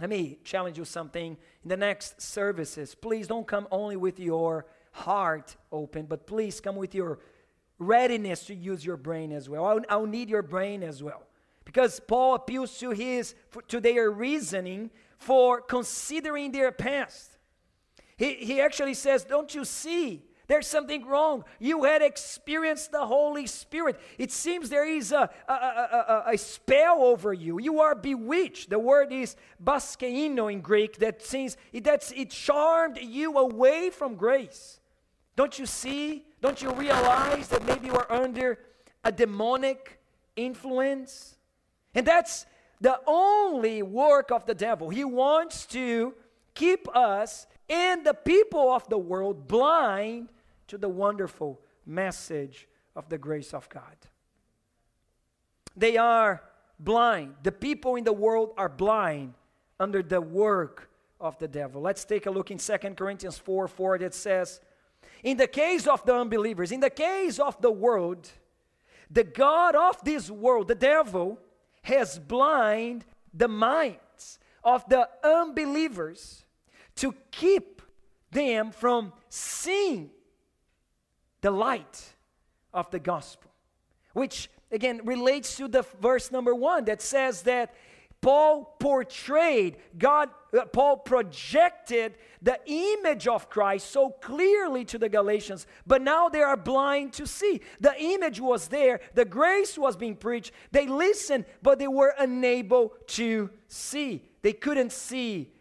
Let 0.00 0.10
me 0.10 0.38
challenge 0.44 0.78
you 0.78 0.84
something 0.84 1.36
in 1.62 1.68
the 1.68 1.76
next 1.76 2.20
services. 2.20 2.94
Please 2.94 3.26
don't 3.26 3.46
come 3.46 3.66
only 3.70 3.96
with 3.96 4.20
your 4.20 4.66
heart 4.92 5.56
open, 5.72 6.06
but 6.06 6.26
please 6.26 6.60
come 6.60 6.76
with 6.76 6.94
your 6.94 7.18
readiness 7.78 8.44
to 8.46 8.54
use 8.54 8.84
your 8.84 8.96
brain 8.96 9.32
as 9.32 9.48
well. 9.48 9.64
I'll, 9.64 9.80
I'll 9.88 10.06
need 10.06 10.28
your 10.28 10.42
brain 10.42 10.82
as 10.82 11.02
well. 11.02 11.25
Because 11.66 12.00
Paul 12.00 12.36
appeals 12.36 12.78
to 12.78 12.90
his 12.92 13.34
to 13.68 13.80
their 13.80 14.10
reasoning 14.10 14.90
for 15.18 15.60
considering 15.60 16.52
their 16.52 16.72
past. 16.72 17.36
He, 18.16 18.34
he 18.34 18.60
actually 18.62 18.94
says, 18.94 19.24
Don't 19.24 19.54
you 19.54 19.66
see? 19.66 20.22
There's 20.48 20.68
something 20.68 21.04
wrong. 21.04 21.44
You 21.58 21.84
had 21.84 22.02
experienced 22.02 22.92
the 22.92 23.04
Holy 23.04 23.48
Spirit. 23.48 23.98
It 24.16 24.30
seems 24.30 24.68
there 24.68 24.88
is 24.88 25.10
a, 25.10 25.28
a, 25.48 25.52
a, 25.52 26.24
a, 26.34 26.38
spell 26.38 27.02
over 27.02 27.32
you. 27.32 27.58
You 27.60 27.80
are 27.80 27.96
bewitched. 27.96 28.70
The 28.70 28.78
word 28.78 29.12
is 29.12 29.34
baskeino 29.62 30.52
in 30.52 30.60
Greek 30.60 30.98
that 30.98 31.20
means 31.32 31.56
it, 31.72 31.82
that's, 31.82 32.12
it 32.12 32.30
charmed 32.30 32.98
you 33.02 33.36
away 33.38 33.90
from 33.90 34.14
grace. 34.14 34.78
Don't 35.34 35.58
you 35.58 35.66
see? 35.66 36.24
Don't 36.40 36.62
you 36.62 36.70
realize 36.70 37.48
that 37.48 37.66
maybe 37.66 37.88
you 37.88 37.94
are 37.94 38.10
under 38.10 38.60
a 39.02 39.10
demonic 39.10 39.98
influence? 40.36 41.35
And 41.96 42.06
that's 42.06 42.44
the 42.80 43.00
only 43.06 43.82
work 43.82 44.30
of 44.30 44.44
the 44.44 44.54
devil. 44.54 44.90
He 44.90 45.02
wants 45.02 45.64
to 45.66 46.14
keep 46.54 46.94
us 46.94 47.46
and 47.70 48.04
the 48.04 48.14
people 48.14 48.70
of 48.70 48.86
the 48.88 48.98
world 48.98 49.48
blind 49.48 50.28
to 50.68 50.76
the 50.76 50.88
wonderful 50.88 51.58
message 51.86 52.68
of 52.94 53.08
the 53.08 53.16
grace 53.16 53.54
of 53.54 53.68
God. 53.70 53.96
They 55.74 55.96
are 55.96 56.42
blind. 56.78 57.34
The 57.42 57.52
people 57.52 57.96
in 57.96 58.04
the 58.04 58.12
world 58.12 58.52
are 58.58 58.68
blind 58.68 59.32
under 59.80 60.02
the 60.02 60.20
work 60.20 60.90
of 61.18 61.38
the 61.38 61.48
devil. 61.48 61.80
Let's 61.80 62.04
take 62.04 62.26
a 62.26 62.30
look 62.30 62.50
in 62.50 62.58
2 62.58 62.76
Corinthians 62.94 63.38
4 63.38 63.68
4 63.68 63.98
that 63.98 64.14
says, 64.14 64.60
In 65.22 65.38
the 65.38 65.46
case 65.46 65.86
of 65.86 66.04
the 66.04 66.14
unbelievers, 66.14 66.72
in 66.72 66.80
the 66.80 66.90
case 66.90 67.38
of 67.38 67.60
the 67.62 67.70
world, 67.70 68.28
the 69.10 69.24
God 69.24 69.74
of 69.74 70.02
this 70.04 70.30
world, 70.30 70.68
the 70.68 70.74
devil, 70.74 71.38
has 71.86 72.18
blind 72.18 73.04
the 73.32 73.46
minds 73.46 74.40
of 74.64 74.84
the 74.88 75.08
unbelievers 75.22 76.44
to 76.96 77.14
keep 77.30 77.80
them 78.32 78.72
from 78.72 79.12
seeing 79.28 80.10
the 81.42 81.50
light 81.52 82.14
of 82.74 82.90
the 82.90 82.98
gospel, 82.98 83.52
which 84.14 84.50
again 84.72 85.00
relates 85.04 85.56
to 85.56 85.68
the 85.68 85.82
verse 86.00 86.32
number 86.32 86.52
one 86.52 86.84
that 86.86 87.00
says 87.00 87.42
that 87.42 87.72
Paul 88.20 88.76
portrayed, 88.80 89.76
God, 89.96 90.30
uh, 90.56 90.64
Paul 90.66 90.96
projected 90.98 92.14
the 92.42 92.58
image 92.66 93.28
of 93.28 93.48
Christ 93.50 93.90
so 93.90 94.10
clearly 94.10 94.84
to 94.86 94.98
the 94.98 95.08
Galatians, 95.08 95.66
but 95.86 96.02
now 96.02 96.28
they 96.28 96.42
are 96.42 96.56
blind 96.56 97.12
to 97.14 97.26
see. 97.26 97.60
The 97.80 97.94
image 97.98 98.40
was 98.40 98.68
there, 98.68 99.00
the 99.14 99.24
grace 99.24 99.78
was 99.78 99.96
being 99.96 100.16
preached. 100.16 100.52
They 100.72 100.86
listened, 100.86 101.44
but 101.62 101.78
they 101.78 101.88
were 101.88 102.14
unable 102.18 102.94
to 103.08 103.50
see. 103.68 104.22
They 104.42 104.52
couldn't 104.52 104.92
see 104.92 105.52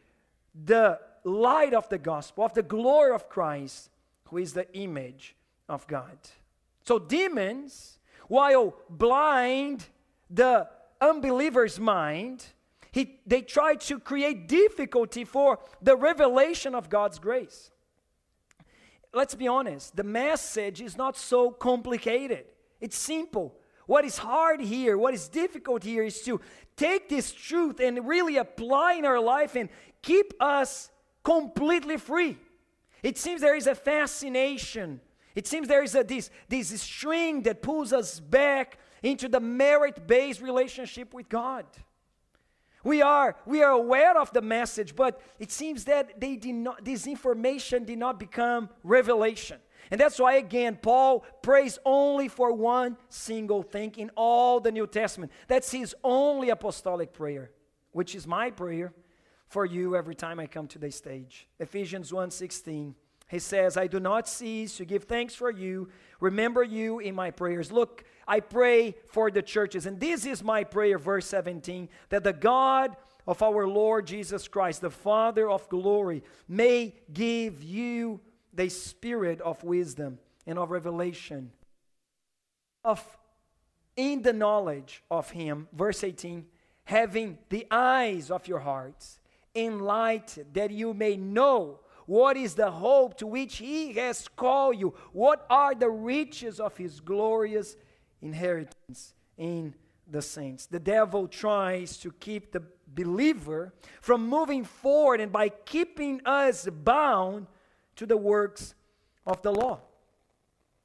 the 0.54 1.00
light 1.24 1.74
of 1.74 1.90
the 1.90 1.98
gospel, 1.98 2.46
of 2.46 2.54
the 2.54 2.64
glory 2.64 3.14
of 3.14 3.30
Christ, 3.30 3.90
who 4.26 4.38
is 4.38 4.54
the 4.54 4.72
image 4.74 5.36
of 5.68 5.86
God. 5.88 6.18
So, 6.84 7.00
demons, 7.00 8.00
while 8.28 8.76
blind 8.90 9.86
the 10.30 10.68
unbeliever's 11.10 11.80
mind, 11.80 12.46
he, 12.92 13.20
they 13.26 13.42
try 13.42 13.76
to 13.76 14.00
create 14.00 14.48
difficulty 14.48 15.26
for 15.26 15.60
the 15.82 15.96
revelation 15.96 16.74
of 16.74 16.90
God's 16.90 17.20
grace. 17.20 17.72
Let's 19.14 19.36
be 19.36 19.48
honest, 19.48 19.96
the 19.96 20.04
message 20.04 20.82
is 20.82 20.98
not 20.98 21.18
so 21.18 21.52
complicated, 21.52 22.46
it's 22.82 22.98
simple. 22.98 23.56
What 23.88 24.04
is 24.04 24.18
hard 24.18 24.62
here, 24.62 24.98
what 24.98 25.14
is 25.14 25.28
difficult 25.28 25.84
here 25.84 26.04
is 26.04 26.22
to 26.24 26.42
take 26.76 27.08
this 27.08 27.32
truth 27.32 27.80
and 27.80 28.08
really 28.08 28.38
apply 28.38 28.94
in 28.94 29.06
our 29.06 29.20
life 29.20 29.56
and 29.56 29.70
keep 30.02 30.34
us 30.40 30.90
completely 31.24 31.98
free. 31.98 32.38
It 33.04 33.18
seems 33.18 33.42
there 33.42 33.56
is 33.56 33.68
a 33.68 33.76
fascination. 33.76 35.02
It 35.36 35.46
seems 35.46 35.68
there 35.68 35.84
is 35.84 35.94
a, 35.94 36.04
this, 36.04 36.32
this 36.50 36.82
string 36.82 37.44
that 37.44 37.62
pulls 37.62 37.94
us 37.94 38.20
back 38.20 38.80
into 39.06 39.30
the 39.30 39.40
merit 39.40 40.08
based 40.08 40.42
relationship 40.42 41.14
with 41.14 41.30
God. 41.30 41.66
We 42.84 43.02
are, 43.02 43.36
we 43.46 43.64
are 43.64 43.72
aware 43.72 44.20
of 44.20 44.32
the 44.32 44.42
message, 44.42 44.96
but 44.96 45.22
it 45.40 45.52
seems 45.52 45.86
that 45.86 46.20
they 46.20 46.36
did 46.36 46.56
not, 46.56 46.84
this 46.84 47.08
information 47.08 47.86
did 47.86 47.98
not 48.00 48.20
become 48.20 48.70
revelation. 48.84 49.60
And 49.92 50.02
that's 50.02 50.20
why, 50.20 50.36
again, 50.36 50.80
Paul 50.82 51.24
prays 51.44 51.78
only 51.86 52.28
for 52.28 52.52
one 52.52 52.98
single 53.10 53.62
thing 53.62 53.94
in 53.98 54.10
all 54.16 54.60
the 54.60 54.72
New 54.72 54.88
Testament. 54.88 55.32
That's 55.48 55.72
his 55.72 55.96
only 56.04 56.50
apostolic 56.50 57.14
prayer, 57.14 57.52
which 57.92 58.16
is 58.16 58.26
my 58.26 58.50
prayer 58.50 58.94
for 59.48 59.66
you 59.66 59.96
every 59.96 60.16
time 60.16 60.40
I 60.40 60.48
come 60.48 60.68
to 60.70 60.80
the 60.80 60.92
stage. 60.92 61.48
Ephesians 61.60 62.12
1:16. 62.12 62.96
He 63.28 63.40
says, 63.40 63.76
I 63.76 63.88
do 63.88 64.00
not 64.00 64.28
cease 64.28 64.78
to 64.78 64.86
give 64.86 65.06
thanks 65.06 65.34
for 65.34 65.50
you, 65.50 65.90
remember 66.20 66.64
you 66.64 67.00
in 67.00 67.16
my 67.16 67.32
prayers. 67.32 67.72
Look, 67.72 68.04
I 68.28 68.40
pray 68.40 68.96
for 69.08 69.32
the 69.32 69.42
churches. 69.42 69.86
And 69.86 70.00
this 70.00 70.26
is 70.26 70.44
my 70.44 70.64
prayer, 70.64 70.98
verse 70.98 71.26
17, 71.28 71.90
that 72.10 72.24
the 72.24 72.34
God 72.34 72.96
of 73.28 73.42
our 73.42 73.68
Lord 73.68 74.06
Jesus 74.06 74.48
Christ, 74.48 74.82
the 74.82 74.92
Father 74.92 75.50
of 75.50 75.68
glory, 75.70 76.24
may 76.48 76.94
give 77.12 77.64
you 77.64 78.20
the 78.54 78.70
spirit 78.70 79.42
of 79.42 79.64
wisdom 79.64 80.20
and 80.46 80.60
of 80.60 80.70
revelation, 80.70 81.52
of 82.84 83.04
in 83.96 84.22
the 84.22 84.34
knowledge 84.34 85.04
of 85.10 85.32
Him. 85.32 85.68
Verse 85.74 86.04
18, 86.04 86.46
having 86.84 87.38
the 87.50 87.66
eyes 87.72 88.30
of 88.30 88.48
your 88.48 88.60
hearts 88.60 89.20
enlightened, 89.56 90.54
that 90.54 90.70
you 90.70 90.94
may 90.94 91.16
know 91.16 91.80
what 92.06 92.38
is 92.38 92.56
the 92.56 92.72
hope 92.72 93.18
to 93.18 93.28
which 93.28 93.58
He 93.58 93.94
has 93.94 94.28
called 94.28 94.78
you, 94.78 94.94
what 95.12 95.46
are 95.50 95.76
the 95.76 95.90
riches 95.90 96.60
of 96.60 96.78
His 96.78 97.00
glorious 97.00 97.76
inheritance 98.22 99.14
in 99.38 99.74
the 100.08 100.22
saints. 100.22 100.66
The 100.66 100.80
devil 100.80 101.28
tries 101.28 101.98
to 101.98 102.12
keep 102.12 102.52
the 102.52 102.64
believer 102.88 103.74
from 104.02 104.28
moving 104.28 104.64
forward 104.64 105.20
and 105.20 105.32
by 105.32 105.50
keeping 105.50 106.22
us 106.26 106.68
bound 106.70 107.48
to 107.96 108.06
the 108.06 108.18
works 108.18 108.76
of 109.26 109.42
the 109.42 109.52
law. 109.52 109.82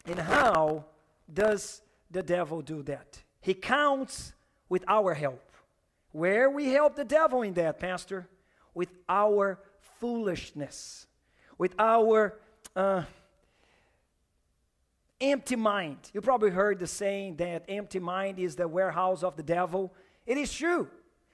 And 0.06 0.18
how 0.18 0.86
does 1.32 1.82
the 2.10 2.22
devil 2.22 2.62
do 2.62 2.82
that? 2.84 3.22
He 3.40 3.54
counts 3.54 4.32
with 4.68 4.84
our 4.88 5.14
help. 5.14 5.52
Where 6.12 6.50
we 6.50 6.68
help 6.68 6.96
the 6.96 7.04
devil 7.04 7.42
in 7.42 7.54
that, 7.54 7.78
Pastor? 7.78 8.28
With 8.74 8.90
our 9.08 9.60
foolishness, 9.98 11.06
with 11.60 11.74
our 11.78 12.38
uh, 12.74 13.02
empty 15.20 15.56
mind. 15.56 15.98
You 16.14 16.22
probably 16.22 16.48
heard 16.48 16.78
the 16.78 16.86
saying 16.86 17.36
that 17.36 17.66
empty 17.68 17.98
mind 17.98 18.38
is 18.38 18.56
the 18.56 18.66
warehouse 18.66 19.22
of 19.22 19.36
the 19.36 19.42
devil. 19.42 19.92
It 20.24 20.38
is 20.38 20.50
true. 20.50 20.88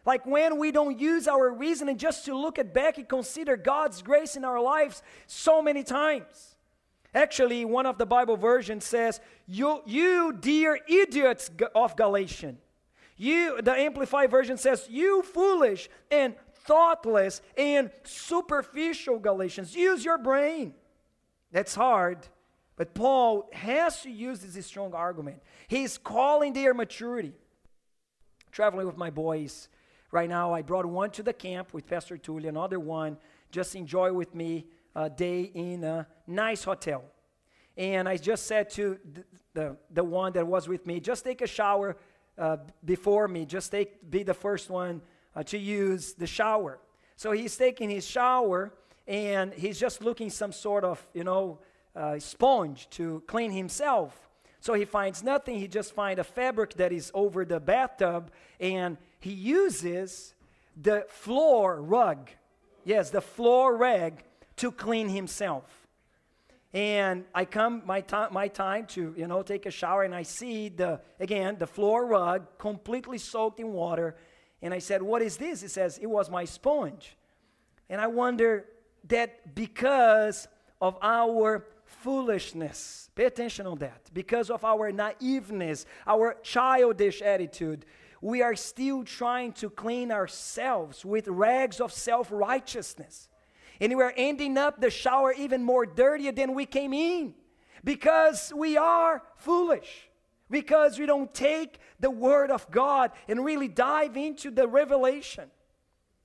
Like 0.04 0.26
when 0.26 0.58
we 0.58 0.72
don't 0.72 0.98
use 0.98 1.28
our 1.28 1.52
reasoning 1.52 1.96
just 1.96 2.24
to 2.24 2.36
look 2.36 2.58
at 2.58 2.74
back 2.74 2.98
and 2.98 3.08
consider 3.08 3.56
God's 3.56 4.02
grace 4.02 4.34
in 4.34 4.44
our 4.44 4.60
lives 4.60 5.00
so 5.28 5.62
many 5.62 5.84
times. 5.84 6.56
Actually, 7.14 7.64
one 7.64 7.86
of 7.86 7.96
the 7.96 8.04
Bible 8.04 8.36
versions 8.36 8.84
says, 8.84 9.20
You, 9.46 9.80
you 9.86 10.32
dear 10.32 10.80
idiots 10.88 11.52
of 11.72 11.94
Galatian. 11.94 12.58
You, 13.16 13.62
the 13.62 13.72
Amplified 13.72 14.32
version 14.32 14.56
says, 14.56 14.88
You 14.90 15.22
foolish 15.22 15.88
and 16.10 16.34
thoughtless 16.66 17.42
and 17.56 17.90
superficial 18.04 19.18
Galatians. 19.18 19.74
Use 19.74 20.04
your 20.04 20.18
brain. 20.18 20.74
That's 21.52 21.74
hard. 21.74 22.26
But 22.76 22.94
Paul 22.94 23.48
has 23.52 24.02
to 24.02 24.10
use 24.10 24.40
this 24.40 24.66
strong 24.66 24.92
argument. 24.92 25.42
He's 25.68 25.96
calling 25.96 26.52
their 26.52 26.74
maturity. 26.74 27.32
Traveling 28.52 28.86
with 28.86 28.96
my 28.96 29.10
boys 29.10 29.68
right 30.12 30.28
now, 30.28 30.52
I 30.52 30.62
brought 30.62 30.86
one 30.86 31.10
to 31.12 31.22
the 31.22 31.32
camp 31.32 31.72
with 31.72 31.86
Pastor 31.86 32.18
Tully, 32.18 32.48
another 32.48 32.80
one 32.80 33.16
just 33.50 33.74
enjoy 33.74 34.12
with 34.12 34.34
me 34.34 34.66
a 34.94 35.08
day 35.08 35.42
in 35.54 35.84
a 35.84 36.06
nice 36.26 36.64
hotel. 36.64 37.04
And 37.76 38.08
I 38.08 38.16
just 38.16 38.46
said 38.46 38.70
to 38.70 38.98
the, 39.12 39.24
the, 39.54 39.76
the 39.90 40.04
one 40.04 40.32
that 40.32 40.46
was 40.46 40.68
with 40.68 40.86
me, 40.86 41.00
just 41.00 41.24
take 41.24 41.42
a 41.42 41.46
shower 41.46 41.96
uh, 42.38 42.58
before 42.84 43.28
me, 43.28 43.44
just 43.44 43.70
take, 43.70 44.10
be 44.10 44.22
the 44.22 44.34
first 44.34 44.70
one 44.70 45.02
uh, 45.36 45.42
to 45.44 45.58
use 45.58 46.14
the 46.14 46.26
shower. 46.26 46.78
So 47.16 47.32
he's 47.32 47.56
taking 47.56 47.90
his 47.90 48.06
shower, 48.06 48.72
and 49.06 49.52
he's 49.52 49.78
just 49.78 50.02
looking 50.02 50.30
some 50.30 50.52
sort 50.52 50.82
of, 50.82 51.06
you 51.12 51.24
know, 51.24 51.58
uh, 51.94 52.18
sponge 52.18 52.88
to 52.90 53.22
clean 53.26 53.50
himself. 53.50 54.18
So 54.60 54.74
he 54.74 54.84
finds 54.84 55.22
nothing. 55.22 55.58
He 55.58 55.68
just 55.68 55.92
finds 55.92 56.18
a 56.20 56.24
fabric 56.24 56.74
that 56.74 56.92
is 56.92 57.12
over 57.14 57.44
the 57.44 57.60
bathtub, 57.60 58.32
and 58.58 58.96
he 59.20 59.32
uses 59.32 60.34
the 60.76 61.06
floor 61.08 61.80
rug. 61.80 62.30
Yes, 62.84 63.10
the 63.10 63.20
floor 63.20 63.76
rag 63.76 64.24
to 64.56 64.72
clean 64.72 65.08
himself. 65.08 65.64
And 66.72 67.24
I 67.34 67.44
come 67.44 67.82
my 67.86 68.00
time 68.00 68.32
my 68.32 68.48
time 68.48 68.86
to 68.88 69.14
you 69.16 69.26
know 69.26 69.42
take 69.42 69.66
a 69.66 69.70
shower, 69.70 70.02
and 70.02 70.14
I 70.14 70.24
see 70.24 70.68
the 70.68 71.00
again 71.20 71.56
the 71.58 71.66
floor 71.66 72.06
rug 72.06 72.58
completely 72.58 73.18
soaked 73.18 73.60
in 73.60 73.72
water. 73.72 74.16
And 74.62 74.72
I 74.72 74.78
said, 74.78 75.02
"What 75.02 75.22
is 75.22 75.36
this?" 75.36 75.60
He 75.60 75.68
says, 75.68 75.98
"It 75.98 76.06
was 76.06 76.30
my 76.30 76.44
sponge." 76.44 77.16
And 77.88 78.00
I 78.00 78.06
wonder 78.06 78.66
that 79.04 79.54
because 79.54 80.48
of 80.80 80.98
our 81.02 81.64
foolishness, 81.84 83.10
pay 83.14 83.24
attention 83.24 83.66
on 83.66 83.78
that, 83.78 84.10
because 84.12 84.50
of 84.50 84.64
our 84.64 84.90
naiveness, 84.90 85.86
our 86.06 86.34
childish 86.42 87.22
attitude, 87.22 87.86
we 88.20 88.42
are 88.42 88.56
still 88.56 89.04
trying 89.04 89.52
to 89.52 89.70
clean 89.70 90.10
ourselves 90.10 91.04
with 91.04 91.28
rags 91.28 91.80
of 91.80 91.92
self 91.92 92.28
righteousness. 92.30 93.28
And 93.80 93.94
we're 93.94 94.14
ending 94.16 94.56
up 94.56 94.80
the 94.80 94.90
shower 94.90 95.32
even 95.32 95.62
more 95.62 95.84
dirtier 95.86 96.32
than 96.32 96.54
we 96.54 96.66
came 96.66 96.92
in 96.92 97.34
because 97.84 98.52
we 98.56 98.76
are 98.76 99.22
foolish, 99.36 100.05
because 100.50 100.98
we 100.98 101.06
don't 101.06 101.32
take 101.34 101.78
the 102.00 102.10
Word 102.10 102.50
of 102.50 102.70
God 102.70 103.12
and 103.28 103.44
really 103.44 103.68
dive 103.68 104.16
into 104.16 104.50
the 104.50 104.68
revelation. 104.68 105.50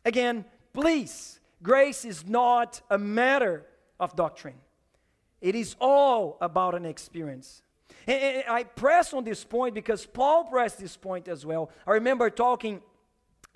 Again, 0.05 0.45
please, 0.73 1.39
grace 1.61 2.05
is 2.05 2.27
not 2.27 2.81
a 2.89 2.97
matter 2.97 3.65
of 3.99 4.15
doctrine, 4.15 4.59
it 5.41 5.55
is 5.55 5.75
all 5.79 6.37
about 6.41 6.75
an 6.75 6.85
experience. 6.85 7.61
And 8.07 8.43
I 8.47 8.63
press 8.63 9.13
on 9.13 9.23
this 9.23 9.43
point 9.43 9.75
because 9.75 10.05
Paul 10.05 10.45
pressed 10.45 10.79
this 10.79 10.97
point 10.97 11.27
as 11.27 11.45
well. 11.45 11.69
I 11.85 11.91
remember 11.91 12.29
talking 12.29 12.81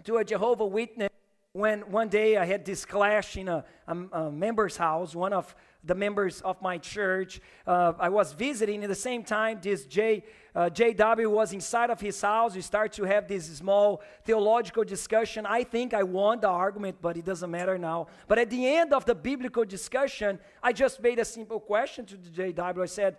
to 0.04 0.18
a 0.18 0.24
Jehovah 0.24 0.66
Witness 0.68 1.10
when 1.54 1.90
one 1.90 2.10
day 2.10 2.38
I 2.38 2.46
had 2.46 2.66
this 2.66 2.86
clash 2.86 3.38
in 3.38 3.48
a, 3.48 3.64
a, 3.88 3.96
a 4.12 4.32
member's 4.32 4.76
house, 4.78 5.16
one 5.16 5.32
of 5.34 5.56
the 5.86 5.96
members 5.96 6.42
of 6.42 6.62
my 6.62 6.78
church. 6.78 7.40
Uh, 7.66 7.94
I 8.00 8.10
was 8.10 8.34
visiting 8.34 8.84
at 8.84 8.90
the 8.90 8.96
same 8.96 9.24
time. 9.24 9.60
This 9.62 9.86
J, 9.86 10.24
uh, 10.56 10.70
JW 10.70 11.30
was 11.30 11.54
inside 11.54 11.90
of 11.90 12.02
his 12.02 12.20
house. 12.22 12.56
We 12.56 12.62
start 12.62 12.94
to 12.94 13.04
have 13.04 13.28
this 13.28 13.46
small 13.58 14.02
theological 14.24 14.84
discussion. 14.84 15.46
I 15.46 15.64
think 15.64 15.94
I 15.94 16.04
won 16.04 16.40
the 16.40 16.50
argument, 16.50 16.98
but 17.02 17.18
it 17.18 17.26
doesn't 17.26 17.52
matter 17.52 17.78
now. 17.78 18.08
But 18.28 18.40
at 18.40 18.50
the 18.50 18.68
end 18.68 18.94
of 18.94 19.06
the 19.06 19.16
biblical 19.16 19.66
discussion, 19.66 20.40
I 20.62 20.74
just 20.74 21.02
made 21.02 21.20
a 21.20 21.26
simple 21.26 21.60
question 21.60 22.06
to 22.06 22.18
the 22.18 22.30
JW. 22.30 22.82
I 22.82 22.86
said, 22.86 23.18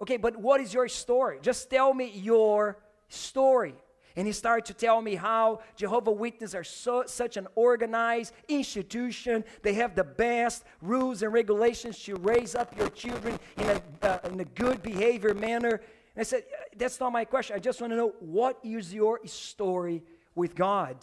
Okay, 0.00 0.16
but 0.16 0.36
what 0.36 0.60
is 0.60 0.74
your 0.74 0.88
story? 0.88 1.38
Just 1.40 1.70
tell 1.70 1.94
me 1.94 2.10
your 2.10 2.78
story. 3.08 3.74
And 4.16 4.26
he 4.26 4.32
started 4.32 4.64
to 4.66 4.74
tell 4.74 5.02
me 5.02 5.16
how 5.16 5.60
Jehovah 5.76 6.12
Witnesses 6.12 6.54
are 6.54 6.64
so, 6.64 7.04
such 7.06 7.36
an 7.36 7.48
organized 7.56 8.32
institution. 8.48 9.44
They 9.62 9.74
have 9.74 9.94
the 9.94 10.04
best 10.04 10.64
rules 10.80 11.22
and 11.22 11.32
regulations 11.32 11.98
to 12.04 12.14
raise 12.16 12.54
up 12.54 12.76
your 12.78 12.90
children 12.90 13.38
in 13.56 13.70
a, 13.70 13.82
uh, 14.02 14.18
in 14.30 14.38
a 14.38 14.44
good 14.44 14.82
behavior 14.82 15.34
manner. 15.34 15.80
And 16.14 16.20
I 16.20 16.22
said, 16.22 16.44
That's 16.76 17.00
not 17.00 17.12
my 17.12 17.24
question. 17.24 17.56
I 17.56 17.58
just 17.58 17.80
want 17.80 17.92
to 17.92 17.96
know 17.96 18.14
what 18.20 18.58
is 18.62 18.94
your 18.94 19.20
story 19.26 20.04
with 20.34 20.54
God? 20.54 20.96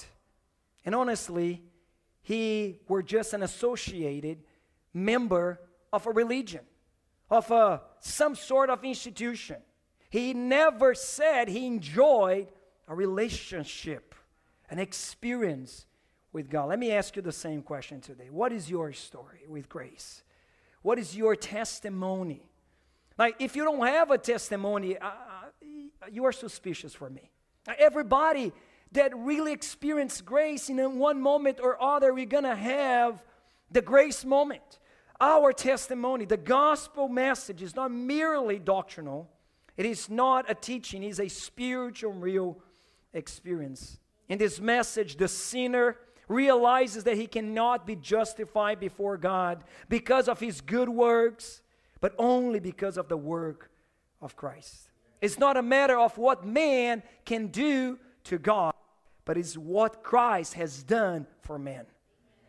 And 0.85 0.95
honestly, 0.95 1.61
he 2.21 2.79
were 2.87 3.03
just 3.03 3.33
an 3.33 3.43
associated 3.43 4.39
member 4.93 5.59
of 5.91 6.07
a 6.07 6.11
religion 6.11 6.61
of 7.31 7.49
a, 7.49 7.81
some 7.99 8.35
sort 8.35 8.69
of 8.69 8.83
institution. 8.83 9.55
He 10.09 10.33
never 10.33 10.93
said 10.93 11.47
he 11.47 11.65
enjoyed 11.65 12.47
a 12.91 12.93
relationship, 12.93 14.13
an 14.69 14.77
experience 14.77 15.85
with 16.33 16.49
God. 16.49 16.67
Let 16.67 16.77
me 16.77 16.91
ask 16.91 17.15
you 17.15 17.21
the 17.21 17.31
same 17.31 17.61
question 17.61 18.01
today. 18.01 18.27
What 18.29 18.51
is 18.51 18.69
your 18.69 18.91
story 18.91 19.43
with 19.47 19.69
grace? 19.69 20.23
What 20.81 20.99
is 20.99 21.15
your 21.15 21.37
testimony? 21.37 22.43
Like, 23.17 23.37
if 23.39 23.55
you 23.55 23.63
don't 23.63 23.87
have 23.87 24.11
a 24.11 24.17
testimony, 24.17 24.97
uh, 24.97 25.07
uh 25.07 26.07
you 26.11 26.25
are 26.25 26.33
suspicious 26.33 26.93
for 26.93 27.09
me. 27.09 27.31
Everybody 27.79 28.51
that 28.91 29.15
really 29.15 29.53
experienced 29.53 30.25
grace 30.25 30.67
in 30.67 30.99
one 30.99 31.21
moment 31.21 31.59
or 31.63 31.81
other, 31.81 32.13
we're 32.13 32.25
going 32.25 32.43
to 32.43 32.55
have 32.55 33.23
the 33.71 33.81
grace 33.81 34.25
moment. 34.25 34.79
Our 35.21 35.53
testimony, 35.53 36.25
the 36.25 36.35
gospel 36.35 37.07
message, 37.07 37.61
is 37.61 37.73
not 37.73 37.89
merely 37.89 38.59
doctrinal, 38.59 39.29
it 39.77 39.85
is 39.85 40.09
not 40.09 40.51
a 40.51 40.55
teaching, 40.55 41.03
it 41.03 41.09
is 41.09 41.21
a 41.21 41.29
spiritual, 41.29 42.11
real 42.11 42.57
experience. 43.13 43.99
In 44.29 44.37
this 44.37 44.59
message, 44.59 45.17
the 45.17 45.27
sinner 45.27 45.97
realizes 46.27 47.03
that 47.03 47.17
he 47.17 47.27
cannot 47.27 47.85
be 47.85 47.95
justified 47.95 48.79
before 48.79 49.17
God 49.17 49.63
because 49.89 50.27
of 50.27 50.39
his 50.39 50.61
good 50.61 50.89
works, 50.89 51.61
but 51.99 52.15
only 52.17 52.59
because 52.59 52.97
of 52.97 53.09
the 53.09 53.17
work 53.17 53.69
of 54.21 54.35
Christ. 54.35 54.89
It's 55.19 55.37
not 55.37 55.57
a 55.57 55.61
matter 55.61 55.99
of 55.99 56.17
what 56.17 56.45
man 56.45 57.03
can 57.25 57.47
do 57.47 57.99
to 58.25 58.37
God, 58.37 58.73
but 59.25 59.37
it's 59.37 59.57
what 59.57 60.03
Christ 60.03 60.53
has 60.55 60.81
done 60.83 61.27
for 61.41 61.59
man. 61.59 61.85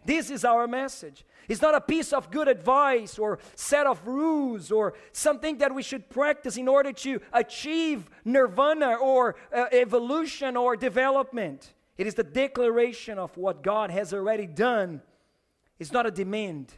This 0.05 0.31
is 0.31 0.45
our 0.45 0.67
message. 0.67 1.25
It's 1.49 1.63
not 1.63 1.75
a 1.75 1.81
piece 1.81 2.13
of 2.13 2.31
good 2.31 2.49
advice 2.49 3.19
or 3.19 3.39
set 3.55 3.87
of 3.87 4.07
rules 4.07 4.71
or 4.71 4.95
something 5.13 5.59
that 5.59 5.75
we 5.75 5.83
should 5.83 6.09
practice 6.09 6.57
in 6.57 6.69
order 6.69 6.93
to 6.93 7.21
achieve 7.33 8.09
nirvana 8.25 8.95
or 8.95 9.37
uh, 9.55 9.67
evolution 9.73 10.57
or 10.57 10.77
development. 10.77 11.75
It 11.99 12.07
is 12.07 12.15
the 12.15 12.25
declaration 12.25 13.19
of 13.19 13.37
what 13.37 13.63
God 13.63 13.91
has 13.91 14.15
already 14.15 14.47
done. 14.47 15.03
It's 15.79 15.93
not 15.93 16.07
a 16.07 16.11
demand, 16.11 16.73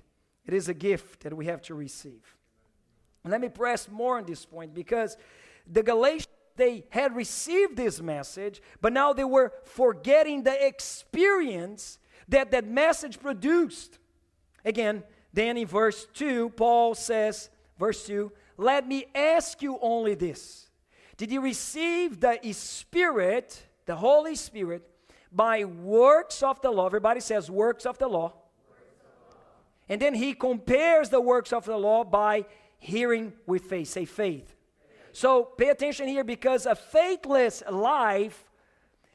it 0.47 0.55
is 0.55 0.69
a 0.69 0.75
gift 0.75 1.23
that 1.23 1.35
we 1.35 1.47
have 1.47 1.63
to 1.63 1.75
receive. 1.75 2.37
And 3.23 3.31
let 3.31 3.41
me 3.41 3.49
press 3.49 3.89
more 3.91 4.19
on 4.19 4.25
this 4.25 4.45
point 4.45 4.75
because 4.75 5.17
the 5.67 5.83
Galatians 5.83 6.29
they 6.57 6.85
had 6.91 7.17
received 7.17 7.77
this 7.77 8.01
message, 8.01 8.63
but 8.81 8.93
now 8.93 9.13
they 9.13 9.25
were 9.25 9.53
forgetting 9.65 10.45
the 10.45 10.67
experience 10.67 11.99
that 12.29 12.51
that 12.51 12.67
message 12.67 13.21
produced. 13.21 13.99
Again, 14.65 15.03
then 15.33 15.57
in 15.57 15.67
verse 15.67 16.07
2, 16.15 16.51
Paul 16.51 16.95
says, 16.95 17.51
verse 17.79 18.07
2, 18.07 18.33
let 18.57 18.87
me 18.87 19.07
ask 19.15 19.63
you 19.63 19.79
only 19.83 20.15
this 20.15 20.69
Did 21.17 21.31
you 21.31 21.41
receive 21.41 22.21
the 22.21 22.39
Spirit, 22.53 23.67
the 23.87 23.97
Holy 23.97 24.37
Spirit, 24.37 24.89
by 25.33 25.65
works 25.65 26.43
of 26.43 26.61
the 26.61 26.71
law? 26.71 26.87
Everybody 26.87 27.21
says 27.21 27.51
works 27.51 27.85
of 27.85 27.99
the 27.99 28.09
law. 28.09 28.33
And 29.89 30.01
then 30.01 30.15
he 30.15 30.33
compares 30.33 31.11
the 31.11 31.21
works 31.21 31.53
of 31.53 31.67
the 31.67 31.77
law 31.77 32.05
by 32.05 32.47
hearing 32.79 33.35
with 33.47 33.65
faith. 33.65 33.89
Say 33.89 34.05
faith. 34.07 34.55
So 35.13 35.45
pay 35.45 35.69
attention 35.69 36.09
here 36.09 36.25
because 36.25 36.67
a 36.67 36.75
faithless 36.75 37.63
life, 37.71 38.49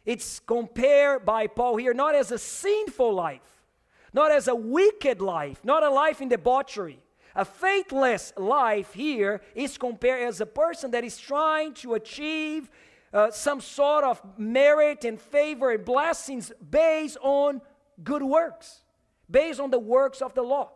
it's 0.09 0.39
compared 0.39 1.23
by 1.23 1.45
Paul 1.45 1.77
here 1.77 1.93
not 1.93 2.15
as 2.15 2.31
a 2.31 2.39
sinful 2.39 3.13
life, 3.13 3.63
not 4.11 4.31
as 4.31 4.47
a 4.47 4.55
wicked 4.55 5.21
life, 5.21 5.63
not 5.63 5.83
a 5.83 5.89
life 5.91 6.19
in 6.19 6.29
debauchery. 6.29 6.99
A 7.35 7.45
faithless 7.45 8.33
life 8.35 8.91
here 8.91 9.39
is 9.53 9.77
compared 9.77 10.23
as 10.23 10.41
a 10.41 10.47
person 10.47 10.89
that 10.91 11.03
is 11.03 11.15
trying 11.19 11.75
to 11.75 11.93
achieve 11.93 12.71
uh, 13.13 13.29
some 13.29 13.61
sort 13.61 14.03
of 14.03 14.19
merit 14.35 15.05
and 15.05 15.21
favor 15.21 15.69
and 15.69 15.85
blessings 15.85 16.51
based 16.71 17.19
on 17.21 17.61
good 18.03 18.23
works, 18.23 18.81
based 19.29 19.59
on 19.59 19.69
the 19.69 19.77
works 19.77 20.23
of 20.23 20.33
the 20.33 20.41
law. 20.41 20.71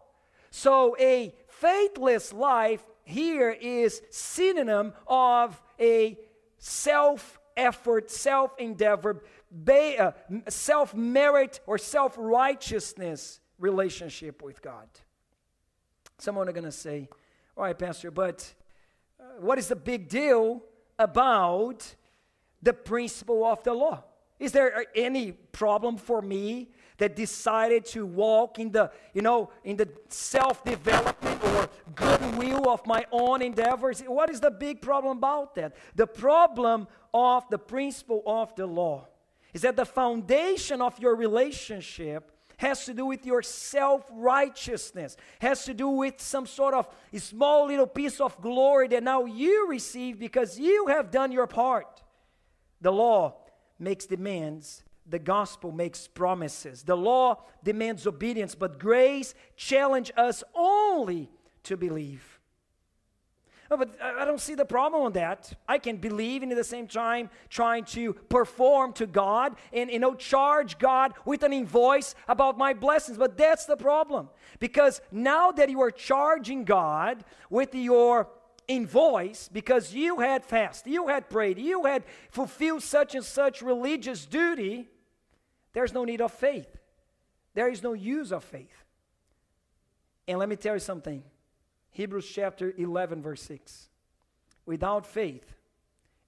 So 0.52 0.96
a 1.00 1.34
faithless 1.48 2.34
life 2.34 2.86
here 3.04 3.50
is 3.50 4.04
synonym 4.12 4.94
of 5.08 5.60
a 5.80 6.20
self 6.60 7.40
effort, 7.58 8.12
self 8.12 8.52
endeavor, 8.58 9.24
uh, 9.68 10.12
self 10.50 10.94
merit 10.94 11.60
or 11.66 11.78
self 11.78 12.16
righteousness 12.18 13.40
relationship 13.60 14.42
with 14.42 14.62
God. 14.62 14.88
Someone 16.18 16.48
are 16.48 16.54
going 16.54 16.64
to 16.64 16.72
say, 16.72 17.08
All 17.58 17.64
right, 17.64 17.78
Pastor, 17.78 18.12
but 18.12 18.54
uh, 19.20 19.24
what 19.40 19.58
is 19.58 19.68
the 19.68 19.76
big 19.76 20.10
deal 20.10 20.62
about 21.00 21.96
the 22.62 22.74
principle 22.74 23.46
of 23.46 23.64
the 23.64 23.74
law? 23.74 24.04
Is 24.40 24.52
there 24.52 24.76
uh, 24.76 24.84
any 24.96 25.32
problem 25.32 25.98
for 25.98 26.22
me 26.22 26.70
that 26.98 27.16
decided 27.16 27.86
to 27.86 28.06
walk 28.06 28.60
in 28.60 28.72
the, 28.72 28.92
you 29.14 29.22
know, 29.22 29.50
in 29.64 29.78
the 29.78 29.90
self-development 30.10 31.44
or 31.44 31.70
goodwill 31.96 32.70
of 32.70 32.86
my 32.86 33.06
own 33.12 33.42
endeavors? 33.42 34.02
What 34.02 34.30
is 34.30 34.40
the 34.40 34.52
big 34.52 34.82
problem 34.82 35.18
about 35.18 35.56
that? 35.56 35.76
The 35.96 36.08
problem 36.08 36.88
of 37.14 37.48
the 37.50 37.58
principle 37.58 38.24
of 38.26 38.56
the 38.56 38.66
law 38.66 39.08
is 39.54 39.62
that 39.62 39.76
the 39.76 39.86
foundation 39.86 40.82
of 40.82 41.00
your 41.00 41.16
relationship 41.16 42.32
has 42.58 42.86
to 42.86 42.94
do 42.94 43.06
with 43.06 43.26
your 43.26 43.42
self 43.42 44.10
righteousness, 44.12 45.18
has 45.40 45.66
to 45.66 45.74
do 45.74 45.90
with 45.90 46.22
some 46.22 46.46
sort 46.46 46.74
of 46.74 46.88
small 47.18 47.68
little 47.68 47.88
piece 47.88 48.20
of 48.20 48.40
glory 48.42 48.88
that 48.88 49.04
now 49.04 49.26
you 49.26 49.68
receive 49.70 50.20
because 50.20 50.58
you 50.58 50.88
have 50.88 51.12
done 51.12 51.32
your 51.32 51.48
part. 51.48 52.02
The 52.82 52.92
law 52.92 53.36
makes 53.80 54.06
demands, 54.06 54.84
the 55.08 55.20
gospel 55.20 55.72
makes 55.72 56.08
promises. 56.08 56.84
The 56.84 56.98
law 56.98 57.44
demands 57.64 58.08
obedience, 58.08 58.56
but 58.56 58.80
grace 58.80 59.34
challenges 59.56 60.16
us 60.18 60.44
only 60.56 61.30
to 61.64 61.78
believe. 61.78 62.40
Oh, 63.72 63.78
but 63.78 64.00
I 64.02 64.24
don't 64.26 64.40
see 64.40 64.54
the 64.54 64.66
problem 64.66 65.04
with 65.04 65.16
that. 65.16 65.52
I 65.68 65.80
can 65.80 65.98
believe 65.98 66.44
and 66.44 66.52
at 66.52 66.58
the 66.58 66.64
same 66.64 66.88
time 66.88 67.32
trying 67.50 67.86
to 67.86 68.14
perform 68.14 68.94
to 68.94 69.08
God 69.08 69.56
and 69.72 69.90
you 69.90 69.98
know 69.98 70.14
charge 70.14 70.78
God 70.78 71.14
with 71.26 71.42
an 71.42 71.54
invoice 71.54 72.14
about 72.28 72.58
my 72.58 72.74
blessings. 72.74 73.18
But 73.18 73.36
that's 73.36 73.66
the 73.66 73.78
problem. 73.78 74.30
Because 74.60 75.02
now 75.12 75.52
that 75.54 75.70
you 75.70 75.82
are 75.82 75.90
charging 75.90 76.66
God 76.66 77.26
with 77.50 77.74
your 77.74 78.28
invoice 78.68 79.50
because 79.50 79.94
you 79.94 80.20
had 80.20 80.46
fast, 80.46 80.86
you 80.86 81.08
had 81.08 81.30
prayed, 81.30 81.58
you 81.58 81.86
had 81.86 82.04
fulfilled 82.30 82.84
such 82.84 83.16
and 83.16 83.26
such 83.26 83.62
religious 83.62 84.26
duty, 84.26 84.90
there's 85.74 85.94
no 85.94 86.06
need 86.06 86.22
of 86.22 86.32
faith. 86.32 86.78
There 87.54 87.70
is 87.70 87.84
no 87.84 87.94
use 87.94 88.32
of 88.32 88.44
faith. 88.44 88.86
And 90.28 90.40
let 90.40 90.50
me 90.50 90.56
tell 90.56 90.76
you 90.76 90.80
something 90.80 91.24
Hebrews 91.92 92.28
chapter 92.28 92.74
11, 92.78 93.22
verse 93.22 93.42
6. 93.44 93.90
Without 94.66 95.06
faith, 95.06 95.56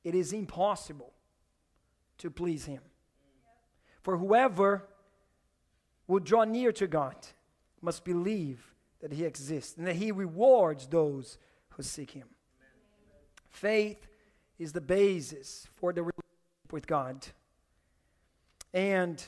it 0.03 0.13
is 0.13 0.33
impossible 0.33 1.13
to 2.19 2.29
please 2.29 2.65
Him. 2.65 2.81
For 4.01 4.17
whoever 4.17 4.83
will 6.07 6.19
draw 6.19 6.43
near 6.43 6.71
to 6.73 6.85
God 6.87 7.15
must 7.81 8.03
believe 8.03 8.75
that 9.01 9.11
He 9.11 9.23
exists 9.23 9.77
and 9.77 9.87
that 9.87 9.95
He 9.95 10.11
rewards 10.11 10.87
those 10.87 11.37
who 11.69 11.83
seek 11.83 12.11
Him. 12.11 12.27
Faith 13.49 14.07
is 14.59 14.73
the 14.73 14.81
basis 14.81 15.67
for 15.73 15.91
the 15.93 16.01
relationship 16.01 16.71
with 16.71 16.85
God. 16.85 17.25
And 18.73 19.23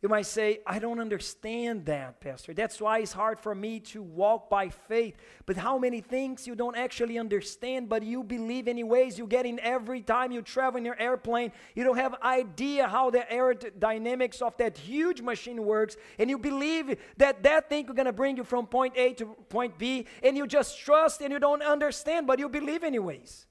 you 0.00 0.08
might 0.08 0.26
say, 0.26 0.60
I 0.64 0.78
don't 0.78 1.00
understand 1.00 1.86
that, 1.86 2.20
Pastor. 2.20 2.54
That's 2.54 2.80
why 2.80 3.00
it's 3.00 3.12
hard 3.12 3.40
for 3.40 3.52
me 3.52 3.80
to 3.80 4.00
walk 4.00 4.48
by 4.48 4.68
faith. 4.68 5.16
But 5.44 5.56
how 5.56 5.76
many 5.76 6.00
things 6.00 6.46
you 6.46 6.54
don't 6.54 6.76
actually 6.76 7.18
understand, 7.18 7.88
but 7.88 8.04
you 8.04 8.22
believe 8.22 8.68
anyways? 8.68 9.18
You 9.18 9.26
get 9.26 9.44
in 9.44 9.58
every 9.58 10.02
time 10.02 10.30
you 10.30 10.40
travel 10.40 10.78
in 10.78 10.84
your 10.84 11.00
airplane. 11.00 11.50
You 11.74 11.82
don't 11.82 11.96
have 11.96 12.14
idea 12.22 12.86
how 12.86 13.10
the 13.10 13.26
aerodynamics 13.28 14.40
of 14.40 14.56
that 14.58 14.78
huge 14.78 15.20
machine 15.20 15.64
works. 15.64 15.96
And 16.20 16.30
you 16.30 16.38
believe 16.38 16.96
that 17.16 17.42
that 17.42 17.68
thing 17.68 17.86
is 17.86 17.90
going 17.90 18.06
to 18.06 18.12
bring 18.12 18.36
you 18.36 18.44
from 18.44 18.68
point 18.68 18.96
A 18.96 19.14
to 19.14 19.26
point 19.48 19.78
B. 19.78 20.06
And 20.22 20.36
you 20.36 20.46
just 20.46 20.78
trust 20.78 21.22
and 21.22 21.32
you 21.32 21.40
don't 21.40 21.62
understand, 21.62 22.28
but 22.28 22.38
you 22.38 22.48
believe 22.48 22.84
anyways. 22.84 23.46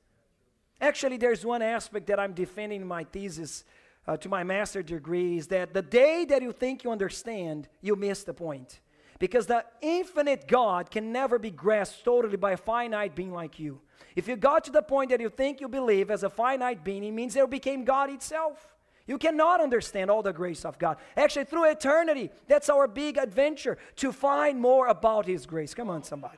Actually, 0.80 1.18
there's 1.18 1.44
one 1.44 1.62
aspect 1.62 2.08
that 2.08 2.22
I'm 2.22 2.34
defending 2.34 2.82
in 2.82 2.88
my 2.88 3.04
thesis 3.04 3.66
uh, 4.08 4.18
to 4.18 4.30
my 4.30 4.44
master 4.44 4.82
degree 4.82 5.38
is 5.38 5.48
that 5.48 5.74
the 5.74 5.82
day 5.82 6.26
that 6.26 6.42
you 6.42 6.52
think 6.52 6.84
you 6.84 6.92
understand, 6.92 7.68
you 7.82 7.96
miss 7.96 8.24
the 8.24 8.34
point. 8.34 8.80
Because 9.20 9.48
the 9.48 9.66
infinite 9.82 10.48
God 10.48 10.92
can 10.92 11.12
never 11.12 11.40
be 11.40 11.50
grasped 11.50 12.06
totally 12.06 12.38
by 12.38 12.52
a 12.52 12.58
finite 12.58 13.16
being 13.16 13.34
like 13.34 13.60
you. 13.60 13.82
If 14.16 14.28
you 14.28 14.36
got 14.36 14.64
to 14.66 14.72
the 14.72 14.82
point 14.82 15.10
that 15.10 15.20
you 15.20 15.30
think 15.30 15.60
you 15.60 15.68
believe 15.68 16.12
as 16.12 16.24
a 16.24 16.30
finite 16.30 16.84
being, 16.84 17.04
it 17.04 17.12
means 17.12 17.36
you 17.36 17.48
became 17.48 17.84
God 17.84 18.10
itself. 18.10 18.76
You 19.08 19.18
cannot 19.18 19.62
understand 19.62 20.12
all 20.12 20.22
the 20.22 20.34
grace 20.34 20.66
of 20.66 20.78
God. 20.78 20.98
Actually, 21.16 21.46
through 21.46 21.72
eternity, 21.72 22.30
that's 22.48 22.70
our 22.70 22.88
big 22.88 23.18
adventure 23.18 23.78
to 23.98 24.12
find 24.12 24.60
more 24.60 24.88
about 24.88 25.26
His 25.26 25.46
grace. 25.46 25.74
Come 25.74 25.90
on, 25.90 26.04
somebody. 26.04 26.38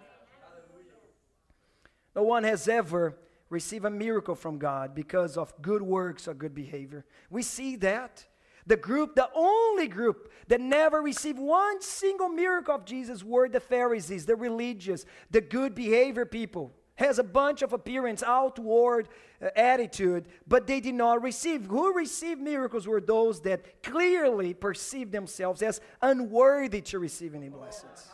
No 2.15 2.23
one 2.23 2.43
has 2.43 2.67
ever 2.67 3.15
receive 3.49 3.85
a 3.85 3.89
miracle 3.89 4.35
from 4.35 4.57
God 4.57 4.93
because 4.93 5.38
of 5.38 5.53
good 5.62 5.81
works 5.81 6.27
or 6.27 6.33
good 6.33 6.53
behavior. 6.53 7.05
We 7.29 7.41
see 7.41 7.75
that. 7.77 8.25
The 8.67 8.77
group, 8.77 9.15
the 9.15 9.29
only 9.33 9.88
group 9.88 10.31
that 10.47 10.62
never 10.62 11.01
received 11.01 11.39
one 11.39 11.81
single 11.81 12.29
miracle 12.29 12.75
of 12.75 12.85
Jesus 12.85 13.23
were 13.23 13.49
the 13.49 13.59
Pharisees, 13.59 14.27
the 14.27 14.35
religious, 14.35 15.05
the 15.31 15.41
good 15.41 15.73
behavior 15.73 16.25
people. 16.25 16.73
Has 16.95 17.17
a 17.17 17.23
bunch 17.23 17.62
of 17.62 17.71
appearance, 17.71 18.21
outward 18.21 19.07
uh, 19.41 19.47
attitude, 19.55 20.25
but 20.45 20.67
they 20.67 20.81
did 20.81 20.95
not 20.95 21.23
receive. 21.23 21.65
Who 21.67 21.93
received 21.93 22.41
miracles 22.41 22.88
were 22.88 22.99
those 22.99 23.39
that 23.41 23.81
clearly 23.81 24.53
perceived 24.53 25.13
themselves 25.13 25.62
as 25.62 25.79
unworthy 26.01 26.81
to 26.81 26.99
receive 26.99 27.33
any 27.33 27.47
blessings. 27.47 28.09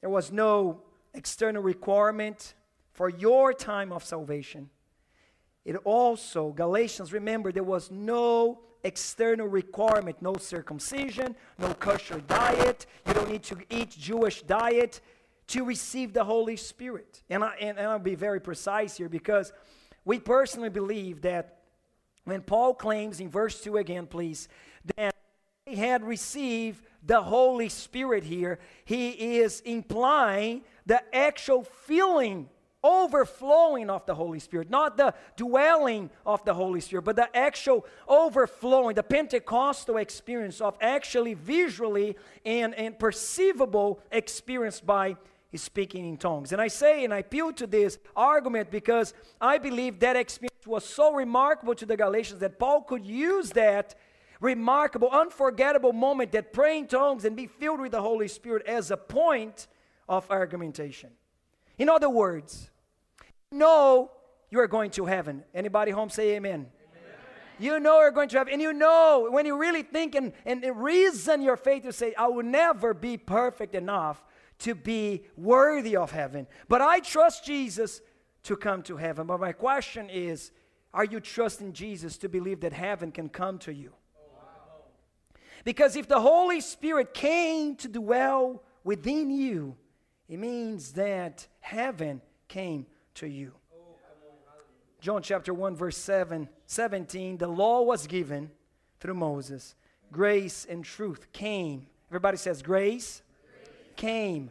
There 0.00 0.10
was 0.10 0.32
no 0.32 0.82
external 1.14 1.62
requirement 1.62 2.54
for 2.96 3.10
your 3.10 3.52
time 3.52 3.92
of 3.92 4.02
salvation. 4.02 4.70
It 5.66 5.76
also, 5.84 6.50
Galatians, 6.52 7.12
remember, 7.12 7.52
there 7.52 7.62
was 7.62 7.90
no 7.90 8.60
external 8.84 9.46
requirement, 9.46 10.22
no 10.22 10.34
circumcision, 10.36 11.36
no 11.58 11.74
kosher 11.74 12.20
diet. 12.20 12.86
You 13.06 13.12
don't 13.12 13.30
need 13.30 13.42
to 13.44 13.58
eat 13.68 13.90
Jewish 13.90 14.42
diet 14.42 15.02
to 15.48 15.64
receive 15.64 16.14
the 16.14 16.24
Holy 16.24 16.56
Spirit. 16.56 17.22
And, 17.28 17.44
I, 17.44 17.54
and, 17.60 17.76
and 17.78 17.86
I'll 17.86 17.98
be 17.98 18.14
very 18.14 18.40
precise 18.40 18.96
here 18.96 19.10
because 19.10 19.52
we 20.06 20.18
personally 20.18 20.70
believe 20.70 21.20
that 21.22 21.58
when 22.24 22.40
Paul 22.40 22.72
claims 22.72 23.20
in 23.20 23.28
verse 23.28 23.60
2 23.60 23.76
again, 23.76 24.06
please, 24.06 24.48
that 24.96 25.14
he 25.66 25.76
had 25.76 26.02
received 26.02 26.82
the 27.04 27.20
Holy 27.20 27.68
Spirit 27.68 28.24
here, 28.24 28.58
he 28.86 29.38
is 29.38 29.60
implying 29.60 30.62
the 30.86 31.02
actual 31.14 31.62
feeling 31.62 32.48
overflowing 32.86 33.90
of 33.90 34.06
the 34.06 34.14
Holy 34.14 34.38
Spirit, 34.38 34.70
not 34.70 34.96
the 34.96 35.12
dwelling 35.36 36.10
of 36.24 36.44
the 36.44 36.54
Holy 36.54 36.80
Spirit, 36.80 37.02
but 37.02 37.16
the 37.16 37.36
actual 37.36 37.84
overflowing, 38.06 38.94
the 38.94 39.02
Pentecostal 39.02 39.96
experience 39.96 40.60
of 40.60 40.76
actually 40.80 41.34
visually 41.34 42.16
and, 42.44 42.74
and 42.74 42.98
perceivable 42.98 44.00
experience 44.12 44.80
by 44.80 45.16
speaking 45.54 46.06
in 46.06 46.16
tongues. 46.16 46.52
And 46.52 46.60
I 46.60 46.68
say 46.68 47.04
and 47.04 47.14
I 47.14 47.18
appeal 47.18 47.52
to 47.54 47.66
this 47.66 47.98
argument 48.14 48.70
because 48.70 49.14
I 49.40 49.58
believe 49.58 50.00
that 50.00 50.14
experience 50.14 50.66
was 50.66 50.84
so 50.84 51.14
remarkable 51.14 51.74
to 51.74 51.86
the 51.86 51.96
Galatians 51.96 52.40
that 52.40 52.58
Paul 52.58 52.82
could 52.82 53.04
use 53.04 53.50
that 53.50 53.94
remarkable, 54.40 55.08
unforgettable 55.10 55.92
moment 55.92 56.32
that 56.32 56.52
praying 56.52 56.88
tongues 56.88 57.24
and 57.24 57.34
be 57.34 57.46
filled 57.46 57.80
with 57.80 57.92
the 57.92 58.02
Holy 58.02 58.28
Spirit 58.28 58.66
as 58.66 58.90
a 58.90 58.96
point 58.96 59.66
of 60.08 60.30
argumentation. 60.30 61.10
In 61.78 61.88
other 61.88 62.10
words, 62.10 62.70
know 63.56 64.10
you 64.50 64.60
are 64.60 64.68
going 64.68 64.90
to 64.92 65.06
heaven. 65.06 65.44
Anybody 65.54 65.90
home 65.90 66.10
say 66.10 66.36
amen. 66.36 66.66
You 67.58 67.80
know 67.80 68.00
you're 68.00 68.10
going 68.10 68.28
to 68.30 68.38
heaven. 68.38 68.52
And 68.52 68.62
you 68.62 68.72
know 68.72 69.28
when 69.30 69.46
you 69.46 69.56
really 69.56 69.82
think 69.82 70.14
and, 70.14 70.32
and 70.44 70.62
reason 70.76 71.40
your 71.40 71.56
faith, 71.56 71.84
you 71.84 71.92
say, 71.92 72.14
I 72.14 72.26
will 72.26 72.44
never 72.44 72.92
be 72.92 73.16
perfect 73.16 73.74
enough 73.74 74.22
to 74.58 74.74
be 74.74 75.24
worthy 75.36 75.96
of 75.96 76.10
heaven. 76.10 76.46
But 76.68 76.82
I 76.82 77.00
trust 77.00 77.44
Jesus 77.44 78.00
to 78.44 78.56
come 78.56 78.82
to 78.84 78.96
heaven. 78.96 79.26
But 79.26 79.40
my 79.40 79.52
question 79.52 80.10
is, 80.10 80.52
are 80.92 81.04
you 81.04 81.20
trusting 81.20 81.72
Jesus 81.72 82.16
to 82.18 82.28
believe 82.28 82.60
that 82.60 82.72
heaven 82.72 83.10
can 83.10 83.28
come 83.28 83.58
to 83.60 83.72
you? 83.72 83.92
Because 85.64 85.96
if 85.96 86.06
the 86.06 86.20
Holy 86.20 86.60
Spirit 86.60 87.12
came 87.12 87.74
to 87.76 87.88
dwell 87.88 88.62
within 88.84 89.30
you, 89.30 89.76
it 90.28 90.38
means 90.38 90.92
that 90.92 91.46
heaven 91.60 92.20
came 92.48 92.86
to 93.16 93.26
you. 93.26 93.52
John 95.00 95.22
chapter 95.22 95.52
1, 95.52 95.76
verse 95.76 95.96
7, 95.96 96.48
17, 96.66 97.38
the 97.38 97.46
law 97.46 97.82
was 97.82 98.06
given 98.06 98.50
through 98.98 99.14
Moses. 99.14 99.74
Grace 100.10 100.66
and 100.68 100.84
truth 100.84 101.30
came. 101.32 101.86
Everybody 102.10 102.36
says, 102.36 102.62
grace, 102.62 103.22
grace. 103.44 103.68
came. 103.96 104.50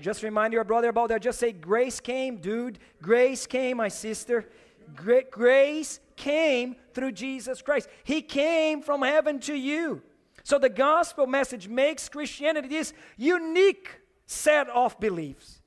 Just 0.00 0.22
remind 0.22 0.52
your 0.52 0.64
brother 0.64 0.88
about 0.88 1.10
that. 1.10 1.22
Just 1.22 1.38
say, 1.38 1.52
grace 1.52 2.00
came, 2.00 2.38
dude. 2.38 2.78
Grace 3.00 3.46
came, 3.46 3.76
my 3.76 3.88
sister. 3.88 4.48
Gra- 4.94 5.24
grace 5.30 6.00
came 6.16 6.76
through 6.92 7.12
Jesus 7.12 7.62
Christ. 7.62 7.88
He 8.02 8.20
came 8.20 8.82
from 8.82 9.02
heaven 9.02 9.38
to 9.40 9.54
you. 9.54 10.02
So 10.42 10.58
the 10.58 10.68
gospel 10.68 11.26
message 11.26 11.68
makes 11.68 12.08
Christianity 12.08 12.68
this 12.68 12.92
unique 13.16 14.00
set 14.26 14.68
of 14.68 14.98
beliefs. 15.00 15.62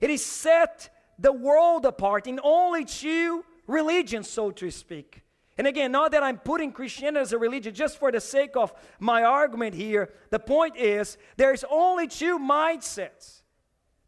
It 0.00 0.10
is 0.10 0.24
set 0.24 0.90
the 1.20 1.32
world 1.32 1.84
apart 1.84 2.26
in 2.26 2.40
only 2.42 2.84
two 2.84 3.44
religions, 3.66 4.28
so 4.28 4.50
to 4.52 4.70
speak. 4.70 5.22
And 5.58 5.66
again, 5.66 5.92
not 5.92 6.12
that 6.12 6.22
I'm 6.22 6.38
putting 6.38 6.72
Christianity 6.72 7.20
as 7.20 7.32
a 7.32 7.38
religion 7.38 7.74
just 7.74 7.98
for 7.98 8.10
the 8.10 8.20
sake 8.20 8.56
of 8.56 8.72
my 8.98 9.22
argument 9.22 9.74
here. 9.74 10.10
The 10.30 10.38
point 10.38 10.76
is, 10.76 11.18
there's 11.36 11.64
only 11.70 12.08
two 12.08 12.38
mindsets 12.38 13.42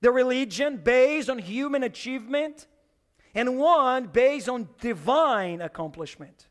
the 0.01 0.11
religion 0.11 0.79
based 0.79 1.31
on 1.31 1.38
human 1.38 1.85
achievement, 1.85 2.66
and 3.35 3.57
one 3.57 4.07
based 4.07 4.48
on 4.48 4.68
divine 4.81 5.61
accomplishment. 5.61 6.48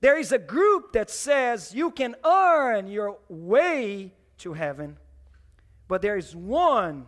There 0.00 0.18
is 0.18 0.30
a 0.30 0.38
group 0.38 0.92
that 0.92 1.10
says 1.10 1.74
you 1.74 1.90
can 1.90 2.14
earn 2.24 2.86
your 2.86 3.18
way 3.28 4.12
to 4.38 4.52
heaven, 4.52 4.96
but 5.88 6.02
there 6.02 6.16
is 6.16 6.36
one 6.36 7.06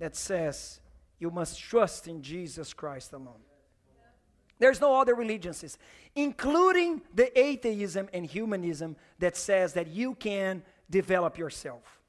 that 0.00 0.16
says 0.16 0.80
you 1.18 1.30
must 1.30 1.60
trust 1.60 2.08
in 2.08 2.22
Jesus 2.22 2.72
Christ 2.72 3.12
alone. 3.12 3.40
There's 4.58 4.80
no 4.80 5.00
other 5.00 5.14
religions, 5.14 5.78
including 6.14 7.02
the 7.14 7.36
atheism 7.38 8.08
and 8.12 8.24
humanism 8.24 8.96
that 9.18 9.36
says 9.36 9.72
that 9.74 9.88
you 9.88 10.14
can 10.14 10.62
develop 10.88 11.38
yourself. 11.38 12.00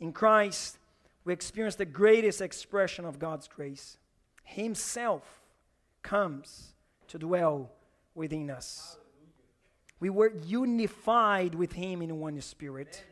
In 0.00 0.12
Christ, 0.12 0.78
we 1.24 1.32
experience 1.32 1.74
the 1.74 1.84
greatest 1.84 2.40
expression 2.40 3.04
of 3.04 3.18
God's 3.18 3.48
grace. 3.48 3.98
Himself 4.44 5.40
comes 6.02 6.72
to 7.08 7.18
dwell 7.18 7.70
within 8.14 8.50
us. 8.50 8.96
We 10.00 10.10
were 10.10 10.32
unified 10.46 11.54
with 11.54 11.72
Him 11.72 12.02
in 12.02 12.20
one 12.20 12.40
spirit. 12.40 13.04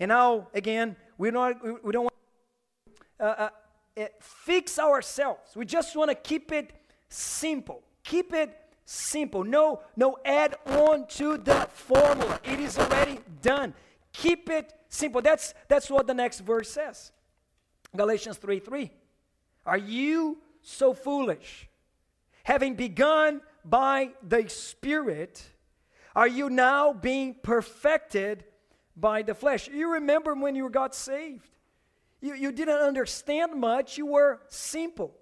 And 0.00 0.08
now, 0.08 0.48
again, 0.52 0.96
we're 1.16 1.30
not, 1.30 1.62
we 1.84 1.92
don't 1.92 2.04
want 2.04 2.14
uh, 3.20 3.22
uh, 3.22 3.48
fix 4.20 4.78
ourselves. 4.78 5.56
We 5.56 5.64
just 5.64 5.96
want 5.96 6.10
to 6.10 6.14
keep 6.14 6.52
it 6.52 6.72
simple. 7.08 7.82
Keep 8.02 8.34
it 8.34 8.56
simple. 8.84 9.44
No, 9.44 9.80
no 9.96 10.18
add 10.24 10.56
on 10.66 11.06
to 11.08 11.38
the 11.38 11.68
formula. 11.72 12.40
It 12.44 12.60
is 12.60 12.78
already 12.78 13.20
done. 13.42 13.74
Keep 14.12 14.50
it 14.50 14.72
simple. 14.88 15.22
That's 15.22 15.54
that's 15.68 15.90
what 15.90 16.06
the 16.06 16.14
next 16.14 16.40
verse 16.40 16.70
says. 16.70 17.12
Galatians 17.96 18.36
3 18.38 18.58
3. 18.58 18.90
Are 19.66 19.78
you 19.78 20.38
so 20.62 20.92
foolish? 20.92 21.68
Having 22.44 22.74
begun 22.74 23.40
by 23.64 24.10
the 24.22 24.48
Spirit, 24.48 25.42
are 26.14 26.28
you 26.28 26.50
now 26.50 26.92
being 26.92 27.34
perfected 27.42 28.44
by 28.96 29.22
the 29.22 29.34
flesh? 29.34 29.68
You 29.68 29.94
remember 29.94 30.34
when 30.34 30.54
you 30.54 30.68
got 30.68 30.94
saved. 30.94 31.48
You, 32.24 32.32
you 32.32 32.52
didn't 32.52 32.78
understand 32.78 33.54
much, 33.54 33.98
you 33.98 34.06
were 34.06 34.40
simple. 34.48 35.14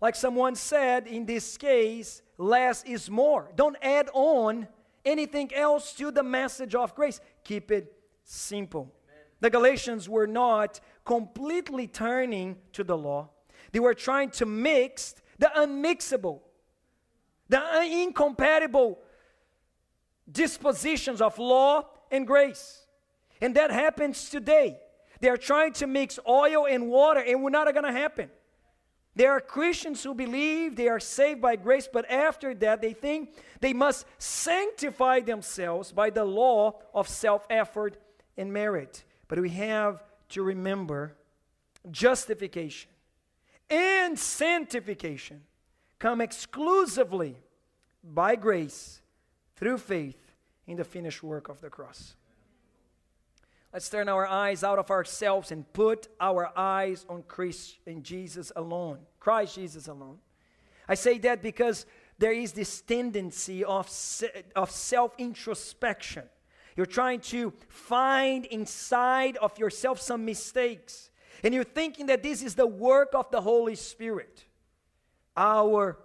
Like 0.00 0.14
someone 0.14 0.54
said 0.54 1.06
in 1.06 1.26
this 1.26 1.58
case, 1.58 2.22
less 2.38 2.82
is 2.84 3.10
more. 3.10 3.50
Don't 3.56 3.76
add 3.82 4.08
on 4.14 4.66
anything 5.04 5.52
else 5.54 5.92
to 5.96 6.10
the 6.10 6.22
message 6.22 6.74
of 6.74 6.94
grace. 6.94 7.20
Keep 7.44 7.70
it 7.70 7.92
simple. 8.24 8.84
Amen. 8.84 9.24
The 9.40 9.50
Galatians 9.50 10.08
were 10.08 10.26
not 10.26 10.80
completely 11.04 11.86
turning 11.86 12.56
to 12.72 12.84
the 12.84 12.96
law, 12.96 13.28
they 13.72 13.80
were 13.80 13.92
trying 13.92 14.30
to 14.30 14.46
mix 14.46 15.16
the 15.38 15.52
unmixable, 15.54 16.40
the 17.50 17.82
incompatible 17.82 18.98
dispositions 20.32 21.20
of 21.20 21.38
law 21.38 21.82
and 22.10 22.26
grace. 22.26 22.86
And 23.42 23.54
that 23.56 23.70
happens 23.70 24.30
today. 24.30 24.78
They 25.20 25.28
are 25.28 25.36
trying 25.36 25.72
to 25.74 25.86
mix 25.86 26.18
oil 26.26 26.66
and 26.66 26.88
water, 26.88 27.20
and 27.20 27.42
we're 27.42 27.50
not 27.50 27.72
going 27.72 27.84
to 27.84 27.92
happen. 27.92 28.30
There 29.16 29.32
are 29.32 29.40
Christians 29.40 30.02
who 30.02 30.14
believe 30.14 30.76
they 30.76 30.88
are 30.88 31.00
saved 31.00 31.40
by 31.40 31.56
grace, 31.56 31.88
but 31.92 32.10
after 32.10 32.54
that, 32.54 32.80
they 32.80 32.92
think 32.92 33.34
they 33.60 33.72
must 33.72 34.06
sanctify 34.18 35.20
themselves 35.20 35.92
by 35.92 36.10
the 36.10 36.24
law 36.24 36.80
of 36.94 37.08
self 37.08 37.46
effort 37.50 37.96
and 38.36 38.52
merit. 38.52 39.04
But 39.28 39.40
we 39.40 39.50
have 39.50 40.02
to 40.30 40.42
remember 40.42 41.16
justification 41.90 42.90
and 43.68 44.18
sanctification 44.18 45.42
come 45.98 46.20
exclusively 46.20 47.36
by 48.02 48.36
grace 48.36 49.00
through 49.56 49.78
faith 49.78 50.34
in 50.66 50.76
the 50.76 50.84
finished 50.84 51.22
work 51.22 51.48
of 51.48 51.60
the 51.60 51.70
cross. 51.70 52.16
Let's 53.72 53.88
turn 53.88 54.08
our 54.08 54.26
eyes 54.26 54.64
out 54.64 54.78
of 54.78 54.90
ourselves 54.90 55.52
and 55.52 55.70
put 55.72 56.08
our 56.20 56.50
eyes 56.56 57.06
on 57.08 57.22
Christ 57.22 57.78
and 57.86 58.02
Jesus 58.02 58.50
alone. 58.56 58.98
Christ 59.20 59.54
Jesus 59.54 59.86
alone. 59.86 60.18
I 60.88 60.94
say 60.94 61.18
that 61.18 61.40
because 61.40 61.86
there 62.18 62.32
is 62.32 62.52
this 62.52 62.80
tendency 62.80 63.64
of, 63.64 63.88
of 64.56 64.70
self 64.70 65.14
introspection. 65.18 66.24
You're 66.76 66.86
trying 66.86 67.20
to 67.20 67.52
find 67.68 68.44
inside 68.46 69.36
of 69.36 69.56
yourself 69.58 70.00
some 70.00 70.24
mistakes. 70.24 71.10
And 71.44 71.54
you're 71.54 71.64
thinking 71.64 72.06
that 72.06 72.22
this 72.22 72.42
is 72.42 72.56
the 72.56 72.66
work 72.66 73.10
of 73.14 73.30
the 73.30 73.40
Holy 73.40 73.74
Spirit. 73.74 74.44
Our 75.36 75.98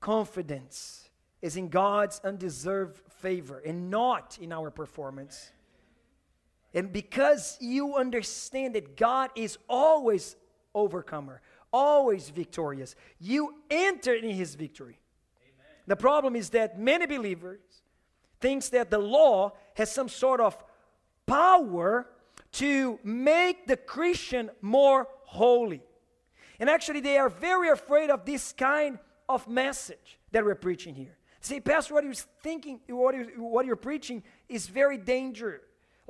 confidence 0.00 1.10
is 1.42 1.56
in 1.56 1.68
God's 1.68 2.20
undeserved 2.24 3.00
favor 3.20 3.58
and 3.64 3.90
not 3.90 4.38
in 4.40 4.52
our 4.52 4.70
performance. 4.70 5.52
And 6.74 6.92
because 6.92 7.58
you 7.60 7.96
understand 7.96 8.74
that 8.74 8.96
God 8.96 9.30
is 9.34 9.58
always 9.68 10.36
overcomer, 10.74 11.42
always 11.72 12.30
victorious, 12.30 12.94
you 13.18 13.54
enter 13.70 14.14
in 14.14 14.30
his 14.30 14.54
victory. 14.54 14.98
Amen. 15.36 15.66
The 15.86 15.96
problem 15.96 16.34
is 16.34 16.50
that 16.50 16.78
many 16.78 17.06
believers 17.06 17.60
thinks 18.40 18.70
that 18.70 18.90
the 18.90 18.98
law 18.98 19.52
has 19.74 19.92
some 19.92 20.08
sort 20.08 20.40
of 20.40 20.56
power 21.26 22.06
to 22.52 22.98
make 23.02 23.66
the 23.66 23.76
Christian 23.76 24.50
more 24.60 25.08
holy. 25.24 25.82
And 26.58 26.68
actually 26.70 27.00
they 27.00 27.18
are 27.18 27.28
very 27.28 27.68
afraid 27.68 28.10
of 28.10 28.24
this 28.24 28.52
kind 28.52 28.98
of 29.28 29.48
message 29.48 30.18
that 30.32 30.44
we're 30.44 30.54
preaching 30.54 30.94
here. 30.94 31.16
See, 31.40 31.60
Pastor, 31.60 31.94
what 31.94 32.04
you're 32.04 32.14
thinking, 32.14 32.80
what 32.88 33.14
you're, 33.14 33.24
what 33.40 33.66
you're 33.66 33.76
preaching 33.76 34.22
is 34.48 34.66
very 34.68 34.96
dangerous. 34.96 35.62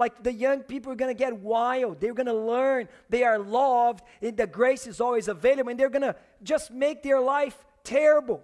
Like 0.02 0.24
the 0.24 0.32
young 0.32 0.64
people 0.64 0.90
are 0.90 0.96
going 0.96 1.14
to 1.16 1.24
get 1.26 1.36
wild. 1.38 2.00
They're 2.00 2.12
going 2.12 2.26
to 2.26 2.34
learn 2.34 2.88
they 3.08 3.22
are 3.22 3.38
loved, 3.38 4.02
and 4.20 4.36
the 4.36 4.48
grace 4.48 4.88
is 4.88 5.00
always 5.00 5.28
available, 5.28 5.70
and 5.70 5.78
they're 5.78 5.96
going 5.96 6.02
to 6.02 6.16
just 6.42 6.72
make 6.72 7.04
their 7.04 7.20
life 7.20 7.56
terrible. 7.84 8.42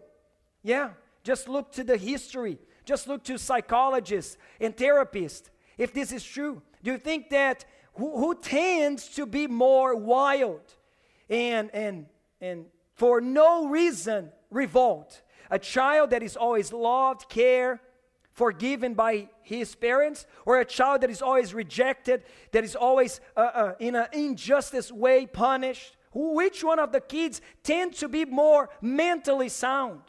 Yeah, 0.63 0.91
just 1.25 1.49
look 1.49 1.73
to 1.73 1.83
the 1.83 1.97
history, 1.97 2.61
just 2.85 3.09
look 3.09 3.25
to 3.25 3.37
psychologists 3.39 4.37
and 4.61 4.77
therapists. 4.77 5.51
If 5.77 5.93
this 5.93 6.13
is 6.13 6.23
true, 6.23 6.63
do 6.85 6.93
you 6.93 6.99
think 6.99 7.31
that 7.31 7.65
who, 7.95 8.17
who 8.17 8.37
tends 8.37 9.09
to 9.17 9.27
be 9.27 9.49
more 9.49 9.97
wild 9.97 10.63
and, 11.29 11.75
and, 11.75 12.07
and 12.41 12.67
for 12.95 13.21
no 13.21 13.67
reason 13.67 14.31
revolt? 14.53 15.23
A 15.51 15.59
child 15.59 16.11
that 16.11 16.23
is 16.23 16.37
always 16.37 16.73
loved, 16.73 17.29
cared, 17.29 17.81
forgiven 18.39 18.95
by 18.95 19.29
his 19.43 19.75
parents, 19.75 20.25
or 20.47 20.61
a 20.61 20.65
child 20.65 21.01
that 21.01 21.11
is 21.11 21.21
always 21.21 21.53
rejected, 21.53 22.23
that 22.53 22.63
is 22.63 22.77
always 22.77 23.21
uh, 23.37 23.41
uh, 23.41 23.75
in 23.81 23.97
an 23.97 24.07
injustice 24.13 24.93
way 24.93 25.27
punished? 25.27 25.97
Which 26.15 26.63
one 26.63 26.79
of 26.79 26.93
the 26.93 27.01
kids 27.01 27.41
tend 27.65 27.95
to 27.95 28.09
be 28.09 28.25
more 28.25 28.71
mentally 28.81 29.49
sound? 29.49 30.03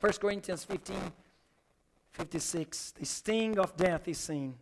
1 0.00 0.12
Corinthians 0.14 0.64
15 0.64 0.96
56. 2.10 2.90
The 2.98 3.06
sting 3.06 3.58
of 3.60 3.76
death 3.76 4.08
is 4.08 4.18
sin, 4.18 4.54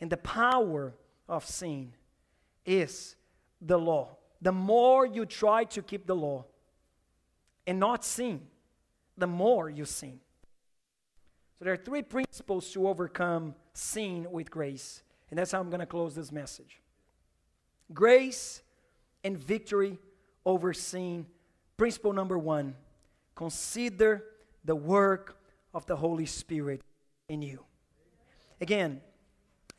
and 0.00 0.08
the 0.08 0.16
power 0.16 0.94
of 1.28 1.44
sin 1.44 1.92
is 2.64 3.16
the 3.60 3.76
law. 3.76 4.16
The 4.40 4.52
more 4.52 5.04
you 5.04 5.26
try 5.26 5.64
to 5.64 5.82
keep 5.82 6.06
the 6.06 6.14
law 6.14 6.44
and 7.66 7.80
not 7.80 8.04
sin, 8.04 8.40
the 9.16 9.26
more 9.26 9.68
you 9.68 9.84
sin. 9.84 10.20
So 11.58 11.64
there 11.64 11.74
are 11.74 11.78
three 11.78 12.02
principles 12.02 12.70
to 12.72 12.86
overcome 12.86 13.54
sin 13.72 14.30
with 14.30 14.50
grace. 14.50 15.02
And 15.30 15.38
that's 15.38 15.52
how 15.52 15.60
I'm 15.60 15.70
going 15.70 15.80
to 15.80 15.86
close 15.86 16.14
this 16.14 16.30
message. 16.30 16.80
Grace 17.92 18.62
and 19.24 19.36
victory 19.36 19.98
over 20.46 20.72
sin. 20.72 21.26
Principle 21.76 22.12
number 22.12 22.38
one 22.38 22.74
consider 23.34 24.24
the 24.64 24.76
work 24.76 25.38
of 25.74 25.86
the 25.86 25.96
Holy 25.96 26.26
Spirit 26.26 26.80
in 27.28 27.42
you. 27.42 27.64
Again, 28.60 29.00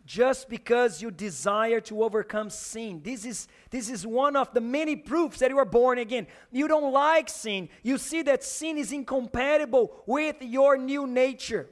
just 0.10 0.50
because 0.50 1.04
you 1.04 1.12
desire 1.12 1.80
to 1.80 2.02
overcome 2.04 2.50
sin. 2.50 3.00
This 3.04 3.26
is, 3.26 3.48
this 3.70 3.92
is 3.92 4.08
one 4.08 4.36
of 4.36 4.52
the 4.56 4.60
many 4.60 4.96
proofs 4.96 5.38
that 5.38 5.52
you 5.52 5.60
are 5.60 5.66
born 5.66 6.00
again. 6.00 6.26
You 6.52 6.68
don't 6.68 6.92
like 6.92 7.30
sin. 7.30 7.70
You 7.84 8.00
see 8.00 8.24
that 8.24 8.44
sin 8.44 8.80
is 8.80 8.92
incompatible 8.92 10.02
with 10.08 10.38
your 10.42 10.80
new 10.80 11.06
nature. 11.06 11.70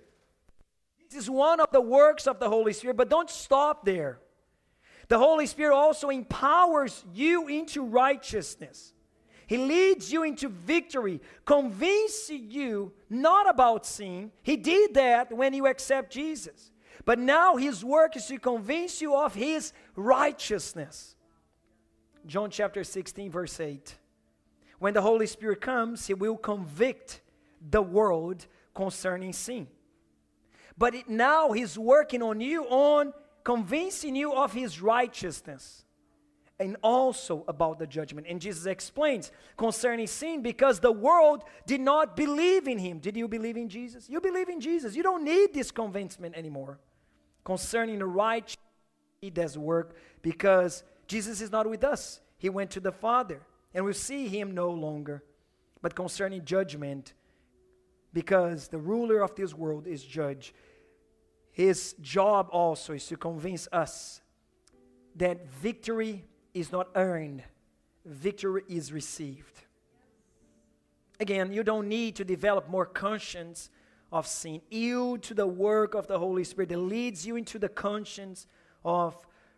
This 1.09 1.23
is 1.23 1.31
one 1.31 1.59
of 1.59 1.71
the 1.71 1.81
works 1.81 2.27
of 2.27 2.37
the 2.37 2.47
Holy 2.47 2.73
Spirit, 2.73 2.95
but 2.95 3.09
don't 3.09 3.27
stop 3.27 3.83
there. 3.85 4.19
The 5.07 5.17
Holy 5.17 5.47
Spirit 5.47 5.75
also 5.75 6.09
empowers 6.09 7.03
you 7.15 7.47
into 7.47 7.83
righteousness. 7.83 8.93
He 9.47 9.57
leads 9.57 10.13
you 10.13 10.21
into 10.21 10.49
victory, 10.49 11.21
convincing 11.43 12.51
you 12.51 12.91
not 13.09 13.49
about 13.49 13.87
sin. 13.87 14.31
He 14.43 14.57
did 14.57 14.93
that 14.93 15.35
when 15.35 15.55
you 15.55 15.65
accept 15.65 16.13
Jesus. 16.13 16.69
But 17.07 17.19
now 17.19 17.55
his 17.55 17.85
work 17.85 18.17
is 18.17 18.25
to 18.25 18.37
convince 18.37 19.01
you 19.01 19.15
of 19.15 19.33
his 19.33 19.71
righteousness. 19.95 21.15
John 22.25 22.49
chapter 22.49 22.83
16, 22.83 23.31
verse 23.31 23.61
8. 23.61 23.95
When 24.79 24.93
the 24.93 25.01
Holy 25.01 25.25
Spirit 25.25 25.61
comes, 25.61 26.05
he 26.05 26.13
will 26.13 26.35
convict 26.35 27.21
the 27.61 27.81
world 27.81 28.45
concerning 28.75 29.31
sin. 29.31 29.67
But 30.77 30.95
it, 30.95 31.07
now 31.07 31.53
he's 31.53 31.77
working 31.77 32.21
on 32.21 32.41
you 32.41 32.65
on 32.65 33.13
convincing 33.45 34.13
you 34.13 34.33
of 34.33 34.51
his 34.51 34.81
righteousness 34.81 35.85
and 36.59 36.75
also 36.83 37.45
about 37.47 37.79
the 37.79 37.87
judgment. 37.87 38.27
And 38.29 38.41
Jesus 38.41 38.65
explains 38.65 39.31
concerning 39.55 40.07
sin 40.07 40.41
because 40.41 40.81
the 40.81 40.91
world 40.91 41.45
did 41.65 41.79
not 41.79 42.17
believe 42.17 42.67
in 42.67 42.77
him. 42.77 42.99
Did 42.99 43.15
you 43.15 43.29
believe 43.29 43.55
in 43.55 43.69
Jesus? 43.69 44.09
You 44.09 44.19
believe 44.19 44.49
in 44.49 44.59
Jesus. 44.59 44.93
You 44.93 45.03
don't 45.03 45.23
need 45.23 45.53
this 45.53 45.71
convincement 45.71 46.35
anymore. 46.35 46.79
Concerning 47.47 47.99
the 47.99 48.05
righteous, 48.05 48.57
does 49.33 49.57
work 49.57 49.95
because 50.21 50.83
Jesus 51.07 51.39
is 51.39 51.49
not 51.49 51.65
with 51.65 51.81
us. 51.81 52.19
He 52.37 52.49
went 52.49 52.71
to 52.71 52.81
the 52.81 52.91
Father 52.91 53.39
and 53.73 53.85
we 53.85 53.93
see 53.93 54.27
him 54.27 54.53
no 54.53 54.69
longer. 54.69 55.23
But 55.81 55.95
concerning 55.95 56.43
judgment, 56.43 57.13
because 58.11 58.67
the 58.67 58.79
ruler 58.79 59.21
of 59.21 59.33
this 59.35 59.53
world 59.53 59.87
is 59.87 60.03
judge, 60.03 60.53
his 61.53 61.95
job 62.01 62.49
also 62.51 62.91
is 62.91 63.07
to 63.07 63.15
convince 63.15 63.69
us 63.71 64.19
that 65.15 65.49
victory 65.49 66.25
is 66.53 66.73
not 66.73 66.89
earned, 66.95 67.43
victory 68.03 68.63
is 68.67 68.91
received. 68.91 69.61
Again, 71.17 71.53
you 71.53 71.63
don't 71.63 71.87
need 71.87 72.17
to 72.17 72.25
develop 72.25 72.67
more 72.67 72.85
conscience 72.85 73.69
of 74.11 74.27
sin. 74.27 74.61
Yield 74.69 75.23
to 75.23 75.33
the 75.33 75.47
work 75.47 75.93
of 75.93 76.07
the 76.07 76.19
Holy 76.19 76.43
Spirit 76.43 76.69
that 76.69 76.77
leads 76.77 77.25
you 77.25 77.35
into 77.35 77.59
the 77.59 77.69
conscience 77.69 78.47
of 78.85 79.15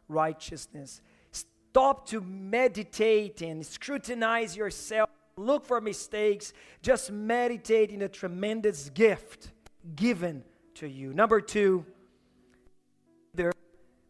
righteousness. 0.07 1.01
Stop 1.31 2.07
to 2.09 2.21
meditate 2.21 3.41
and 3.41 3.65
scrutinize 3.65 4.57
yourself, 4.57 5.09
look 5.37 5.65
for 5.65 5.79
mistakes. 5.79 6.51
Just 6.81 7.11
meditate 7.11 7.91
in 7.91 8.01
a 8.01 8.09
tremendous 8.09 8.89
gift 8.89 9.51
given 9.95 10.43
to 10.75 10.87
you. 10.87 11.13
Number 11.13 11.41
two, 11.41 11.85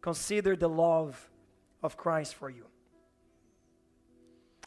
consider 0.00 0.56
the 0.56 0.68
love 0.68 1.30
of 1.82 1.96
Christ 1.96 2.34
for 2.34 2.48
you. 2.48 2.64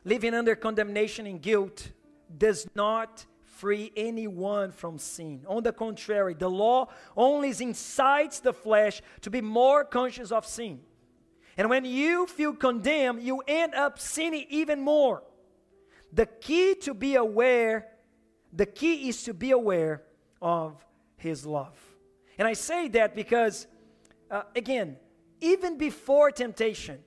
Living 0.06 0.34
under 0.34 0.56
condemnation 0.56 1.26
and 1.26 1.42
guilt 1.42 1.92
does 2.38 2.68
not 2.76 3.26
free 3.64 3.94
anyone 3.96 4.72
from 4.74 4.98
sin. 4.98 5.46
On 5.48 5.64
the 5.64 5.72
contrary, 5.72 6.34
the 6.34 6.50
law 6.50 6.90
only 7.16 7.54
incites 7.58 8.42
the 8.42 8.52
flesh 8.52 9.02
to 9.22 9.30
be 9.30 9.40
more 9.40 9.86
conscious 9.86 10.34
of 10.34 10.46
sin. 10.46 10.82
And 11.56 11.70
when 11.70 11.86
you 11.86 12.28
feel 12.28 12.54
condemned, 12.54 13.24
you 13.24 13.42
end 13.48 13.74
up 13.74 14.00
sinning 14.00 14.48
even 14.50 14.82
more. 14.82 15.24
The 16.12 16.26
key 16.26 16.76
to 16.82 16.94
be 16.94 17.16
aware, 17.16 17.88
the 18.52 18.66
key 18.66 19.08
is 19.08 19.24
to 19.24 19.34
be 19.34 19.52
aware 19.52 20.04
of 20.42 20.86
His 21.16 21.46
love. 21.46 21.80
And 22.38 22.46
I 22.46 22.54
say 22.56 22.90
that 22.90 23.16
because, 23.16 23.66
uh, 24.30 24.42
again, 24.58 24.98
even 25.40 25.78
before 25.78 26.32
temptation, 26.32 27.00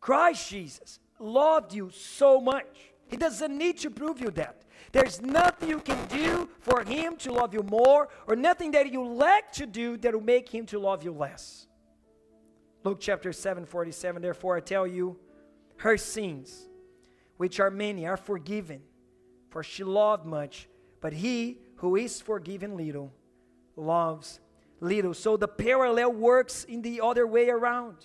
Christ 0.00 0.50
Jesus 0.50 0.98
loved 1.18 1.72
you 1.72 1.88
so 1.88 2.42
much. 2.42 2.92
He 3.06 3.16
doesn't 3.16 3.56
need 3.56 3.78
to 3.78 3.88
prove 3.88 4.20
you 4.20 4.30
that. 4.32 4.59
There's 4.92 5.20
nothing 5.20 5.68
you 5.68 5.78
can 5.78 6.06
do 6.08 6.48
for 6.60 6.82
him 6.82 7.16
to 7.18 7.32
love 7.32 7.54
you 7.54 7.62
more, 7.62 8.08
or 8.26 8.34
nothing 8.34 8.72
that 8.72 8.90
you 8.90 9.04
lack 9.04 9.52
to 9.52 9.66
do 9.66 9.96
that 9.98 10.14
will 10.14 10.20
make 10.20 10.48
him 10.48 10.66
to 10.66 10.78
love 10.78 11.04
you 11.04 11.12
less. 11.12 11.66
Luke 12.82 12.98
chapter 13.00 13.32
7, 13.32 13.66
47. 13.66 14.22
Therefore, 14.22 14.56
I 14.56 14.60
tell 14.60 14.86
you, 14.86 15.16
her 15.76 15.96
sins, 15.96 16.68
which 17.36 17.60
are 17.60 17.70
many, 17.70 18.06
are 18.06 18.16
forgiven, 18.16 18.82
for 19.50 19.62
she 19.62 19.84
loved 19.84 20.26
much, 20.26 20.68
but 21.00 21.12
he 21.12 21.58
who 21.76 21.96
is 21.96 22.20
forgiven 22.20 22.76
little 22.76 23.12
loves 23.76 24.40
little. 24.80 25.14
So 25.14 25.36
the 25.36 25.48
parallel 25.48 26.12
works 26.12 26.64
in 26.64 26.82
the 26.82 27.00
other 27.02 27.26
way 27.26 27.48
around. 27.48 27.96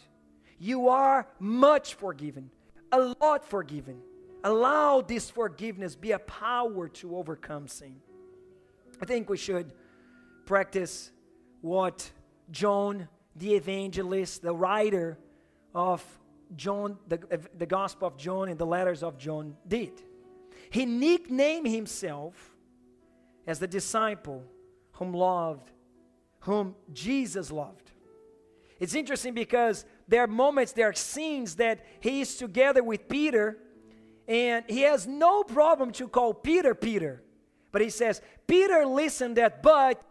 You 0.60 0.90
are 0.90 1.28
much 1.40 1.96
forgiven, 1.96 2.50
a 2.92 3.14
lot 3.20 3.44
forgiven. 3.46 4.02
Allow 4.46 5.02
this 5.02 5.32
forgiveness 5.32 5.96
be 5.96 6.12
a 6.12 6.20
power 6.20 6.88
to 6.88 7.18
overcome 7.18 7.68
sin. 7.68 7.96
I 9.02 9.06
think 9.06 9.28
we 9.28 9.38
should 9.38 9.74
practice 10.46 11.12
what 11.62 12.12
John 12.52 13.08
the 13.36 13.56
evangelist, 13.56 14.44
the 14.44 14.54
writer 14.54 15.18
of 15.74 16.04
John, 16.56 17.00
the, 17.08 17.20
the 17.58 17.66
Gospel 17.66 18.08
of 18.08 18.18
John 18.18 18.50
and 18.50 18.60
the 18.60 18.68
letters 18.68 19.02
of 19.02 19.18
John 19.18 19.56
did. 19.68 19.94
He 20.70 20.86
nicknamed 20.86 21.68
himself 21.68 22.56
as 23.48 23.58
the 23.58 23.68
disciple 23.68 24.44
whom 24.92 25.12
loved, 25.12 25.72
whom 26.42 26.76
Jesus 26.94 27.52
loved. 27.52 27.92
It's 28.80 28.94
interesting 28.94 29.34
because 29.34 29.86
there 30.08 30.22
are 30.22 30.28
moments, 30.28 30.72
there 30.72 30.90
are 30.90 30.94
scenes 30.94 31.56
that 31.56 31.84
he 32.00 32.22
is 32.22 32.36
together 32.36 32.84
with 32.84 33.10
Peter, 33.10 33.58
and 34.28 34.66
he 34.68 34.82
has 34.82 35.08
no 35.08 35.44
problem 35.44 35.92
to 35.94 36.08
call 36.08 36.34
Peter 36.34 36.74
Peter. 36.74 37.22
But 37.72 37.82
he 37.82 37.90
says, 37.90 38.22
Peter 38.48 38.86
listened 38.86 39.38
that, 39.38 39.62
but 39.62 40.02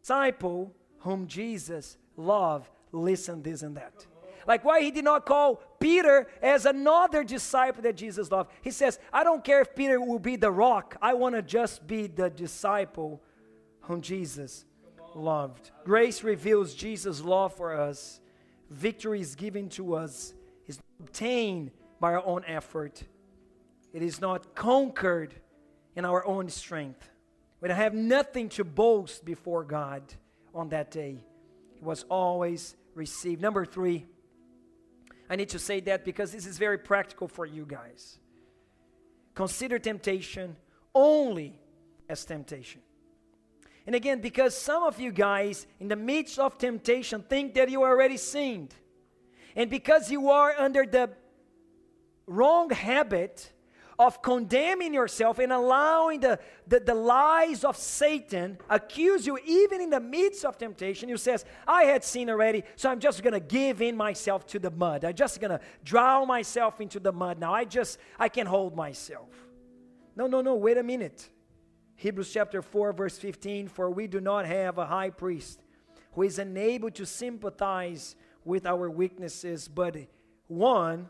disciple 0.00 0.74
whom 0.98 1.26
Jesus 1.26 1.96
loved, 2.16 2.70
listen 2.92 3.42
this 3.42 3.62
and 3.62 3.76
that. 3.76 4.06
Like 4.46 4.64
why 4.64 4.82
he 4.82 4.90
did 4.90 5.04
not 5.04 5.26
call 5.26 5.62
Peter 5.78 6.26
as 6.42 6.66
another 6.66 7.22
disciple 7.22 7.82
that 7.82 7.96
Jesus 7.96 8.30
loved. 8.30 8.50
He 8.62 8.70
says, 8.70 8.98
I 9.12 9.24
don't 9.24 9.44
care 9.44 9.60
if 9.60 9.74
Peter 9.74 10.00
will 10.00 10.18
be 10.18 10.36
the 10.36 10.50
rock. 10.50 10.96
I 11.00 11.14
want 11.14 11.34
to 11.34 11.42
just 11.42 11.86
be 11.86 12.08
the 12.08 12.30
disciple 12.30 13.22
whom 13.82 14.00
Jesus 14.00 14.64
loved. 15.14 15.70
Grace 15.84 16.24
reveals 16.24 16.74
Jesus' 16.74 17.20
love 17.20 17.54
for 17.54 17.72
us 17.72 18.20
victory 18.72 19.20
is 19.20 19.34
given 19.34 19.68
to 19.68 19.94
us 19.94 20.34
is 20.66 20.80
obtained 21.00 21.70
by 22.00 22.14
our 22.14 22.24
own 22.24 22.42
effort. 22.46 23.02
It 23.92 24.02
is 24.02 24.20
not 24.20 24.54
conquered 24.54 25.34
in 25.94 26.04
our 26.04 26.24
own 26.26 26.48
strength. 26.48 27.10
We 27.60 27.68
don't 27.68 27.76
have 27.76 27.94
nothing 27.94 28.48
to 28.50 28.64
boast 28.64 29.24
before 29.24 29.64
God 29.64 30.02
on 30.54 30.70
that 30.70 30.90
day. 30.90 31.24
It 31.76 31.82
was 31.82 32.04
always 32.08 32.76
received. 32.94 33.40
Number 33.40 33.64
three, 33.64 34.06
I 35.30 35.36
need 35.36 35.50
to 35.50 35.58
say 35.58 35.80
that 35.80 36.04
because 36.04 36.32
this 36.32 36.46
is 36.46 36.58
very 36.58 36.78
practical 36.78 37.28
for 37.28 37.46
you 37.46 37.64
guys. 37.64 38.18
Consider 39.34 39.78
temptation 39.78 40.56
only 40.94 41.58
as 42.08 42.24
temptation. 42.24 42.80
And 43.86 43.94
again, 43.94 44.20
because 44.20 44.56
some 44.56 44.82
of 44.82 45.00
you 45.00 45.10
guys, 45.10 45.66
in 45.80 45.88
the 45.88 45.96
midst 45.96 46.38
of 46.38 46.58
temptation, 46.58 47.24
think 47.28 47.54
that 47.54 47.70
you 47.70 47.82
already 47.82 48.16
sinned. 48.16 48.74
And 49.56 49.68
because 49.70 50.10
you 50.10 50.30
are 50.30 50.54
under 50.56 50.86
the 50.86 51.10
wrong 52.26 52.70
habit 52.70 53.51
of 54.02 54.20
condemning 54.20 54.92
yourself 54.92 55.38
and 55.38 55.52
allowing 55.52 56.18
the, 56.18 56.38
the, 56.66 56.80
the, 56.80 56.94
lies 56.94 57.62
of 57.62 57.76
Satan 57.76 58.58
accuse 58.68 59.26
you 59.26 59.38
even 59.46 59.80
in 59.80 59.90
the 59.90 60.00
midst 60.00 60.44
of 60.44 60.58
temptation. 60.58 61.08
You 61.08 61.16
says, 61.16 61.44
I 61.68 61.84
had 61.84 62.02
sinned 62.02 62.28
already, 62.28 62.64
so 62.74 62.90
I'm 62.90 62.98
just 62.98 63.22
gonna 63.22 63.38
give 63.38 63.80
in 63.80 63.96
myself 63.96 64.44
to 64.48 64.58
the 64.58 64.72
mud. 64.72 65.04
I'm 65.04 65.14
just 65.14 65.40
gonna 65.40 65.60
drown 65.84 66.26
myself 66.26 66.80
into 66.80 66.98
the 66.98 67.12
mud 67.12 67.38
now. 67.38 67.54
I 67.54 67.64
just 67.64 67.98
I 68.18 68.28
can 68.28 68.46
hold 68.46 68.74
myself. 68.74 69.28
No, 70.16 70.26
no, 70.26 70.40
no, 70.40 70.56
wait 70.56 70.78
a 70.78 70.82
minute. 70.82 71.30
Hebrews 71.94 72.32
chapter 72.32 72.60
4, 72.60 72.92
verse 72.92 73.18
15 73.18 73.68
For 73.68 73.88
we 73.88 74.08
do 74.08 74.20
not 74.20 74.46
have 74.46 74.78
a 74.78 74.86
high 74.86 75.10
priest 75.10 75.62
who 76.14 76.22
is 76.22 76.40
unable 76.40 76.90
to 76.90 77.06
sympathize 77.06 78.16
with 78.44 78.66
our 78.66 78.90
weaknesses, 78.90 79.68
but 79.68 79.96
one 80.48 81.08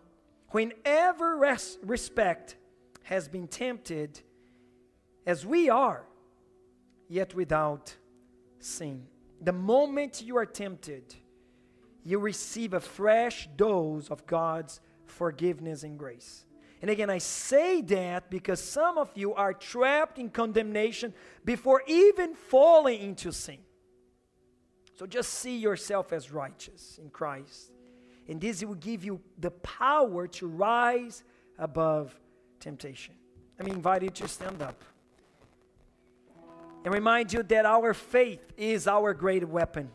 who, 0.51 0.59
in 0.59 0.75
every 0.85 1.39
res- 1.39 1.79
respect, 1.83 2.57
has 3.05 3.29
been 3.29 3.49
tempted 3.49 4.21
as 5.27 5.47
we 5.47 5.69
are, 5.69 6.05
yet 7.09 7.35
without 7.35 7.95
sin. 8.59 9.07
The 9.41 9.53
moment 9.53 10.23
you 10.23 10.37
are 10.37 10.47
tempted, 10.47 11.15
you 12.05 12.19
receive 12.19 12.75
a 12.75 12.81
fresh 12.81 13.49
dose 13.57 14.09
of 14.09 14.27
God's 14.27 14.81
forgiveness 15.05 15.83
and 15.83 15.99
grace. 15.99 16.45
And 16.81 16.91
again, 16.91 17.11
I 17.11 17.19
say 17.19 17.81
that 17.83 18.29
because 18.29 18.61
some 18.61 18.99
of 18.99 19.11
you 19.15 19.35
are 19.35 19.55
trapped 19.55 20.19
in 20.19 20.31
condemnation 20.31 21.15
before 21.45 21.83
even 21.87 22.35
falling 22.35 23.01
into 23.01 23.31
sin. 23.33 23.59
So 24.95 25.07
just 25.07 25.35
see 25.35 25.59
yourself 25.59 26.13
as 26.13 26.33
righteous 26.33 26.99
in 27.01 27.11
Christ. 27.11 27.71
And 28.29 28.41
this 28.41 28.65
will 28.65 28.75
give 28.75 29.05
you 29.05 29.21
the 29.39 29.51
power 29.51 30.27
to 30.27 30.47
rise 30.47 31.23
above 31.59 32.19
temptation. 32.63 33.15
Let 33.59 33.67
me 33.67 33.73
invite 33.73 34.03
you 34.03 34.11
to 34.11 34.29
stand 34.29 34.63
up 34.63 34.81
and 36.85 36.95
remind 36.95 37.33
you 37.33 37.43
that 37.43 37.67
our 37.67 37.93
faith 37.93 38.53
is 38.57 38.87
our 38.87 39.13
great 39.13 39.47
weapon. 39.47 39.91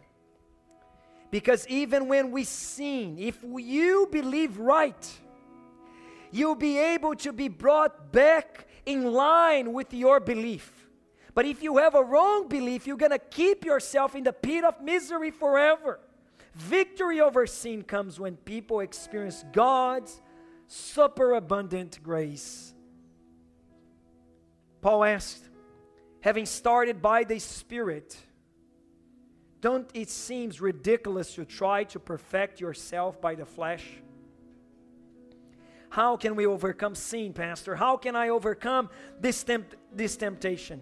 Because 1.31 1.67
even 1.67 2.07
when 2.07 2.31
we 2.31 2.43
sin, 2.43 3.17
if 3.17 3.39
you 3.43 4.07
believe 4.11 4.57
right, 4.57 5.19
you'll 6.31 6.55
be 6.55 6.77
able 6.77 7.15
to 7.15 7.33
be 7.33 7.47
brought 7.47 8.11
back 8.11 8.67
in 8.85 9.11
line 9.11 9.73
with 9.73 9.93
your 9.93 10.19
belief. 10.19 10.87
But 11.33 11.45
if 11.45 11.61
you 11.61 11.77
have 11.77 11.95
a 11.95 12.03
wrong 12.03 12.47
belief, 12.47 12.87
you're 12.87 12.97
going 12.97 13.11
to 13.11 13.19
keep 13.19 13.65
yourself 13.65 14.15
in 14.15 14.23
the 14.23 14.33
pit 14.33 14.63
of 14.63 14.81
misery 14.81 15.31
forever. 15.31 15.99
Victory 16.55 17.21
over 17.21 17.45
sin 17.45 17.83
comes 17.83 18.19
when 18.19 18.37
people 18.37 18.79
experience 18.79 19.43
God's 19.53 20.21
superabundant 20.67 21.99
grace. 22.03 22.73
Paul 24.81 25.03
asked, 25.03 25.43
having 26.21 26.45
started 26.45 27.01
by 27.01 27.23
the 27.23 27.39
Spirit, 27.39 28.15
don't 29.59 29.89
it 29.93 30.09
seems 30.09 30.61
ridiculous 30.61 31.33
to 31.35 31.45
try 31.45 31.83
to 31.85 31.99
perfect 31.99 32.61
yourself 32.61 33.19
by 33.19 33.35
the 33.35 33.45
flesh? 33.45 33.85
How 35.89 36.17
can 36.17 36.35
we 36.35 36.45
overcome 36.45 36.95
sin, 36.95 37.33
Pastor? 37.33 37.75
How 37.75 37.97
can 37.97 38.15
I 38.15 38.29
overcome 38.29 38.89
this, 39.19 39.43
tempt- 39.43 39.75
this 39.91 40.15
temptation? 40.15 40.81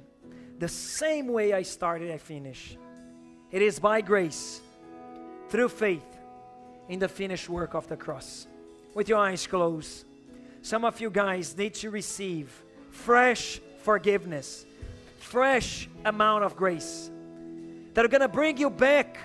The 0.58 0.68
same 0.68 1.28
way 1.28 1.54
I 1.54 1.62
started, 1.62 2.12
I 2.12 2.18
finish. 2.18 2.78
It 3.52 3.62
is 3.62 3.80
by 3.80 4.02
grace, 4.02 4.62
through 5.50 5.70
faith, 5.70 6.18
in 6.90 7.00
the 7.00 7.08
finished 7.08 7.50
work 7.50 7.76
of 7.76 7.88
the 7.88 7.96
cross. 7.96 8.48
With 8.96 9.10
your 9.10 9.20
eyes 9.20 9.46
closed, 9.46 10.06
some 10.62 10.86
of 10.86 11.02
you 11.02 11.10
guys 11.10 11.56
need 11.58 11.74
to 11.76 11.90
receive 11.90 12.64
fresh 12.92 13.60
forgiveness, 13.80 14.66
fresh 15.20 15.90
amount 16.06 16.46
of 16.46 16.56
grace 16.56 17.12
that 17.94 18.06
are 18.06 18.08
going 18.08 18.22
to 18.22 18.30
bring 18.30 18.58
you 18.58 18.70
back 18.70 19.18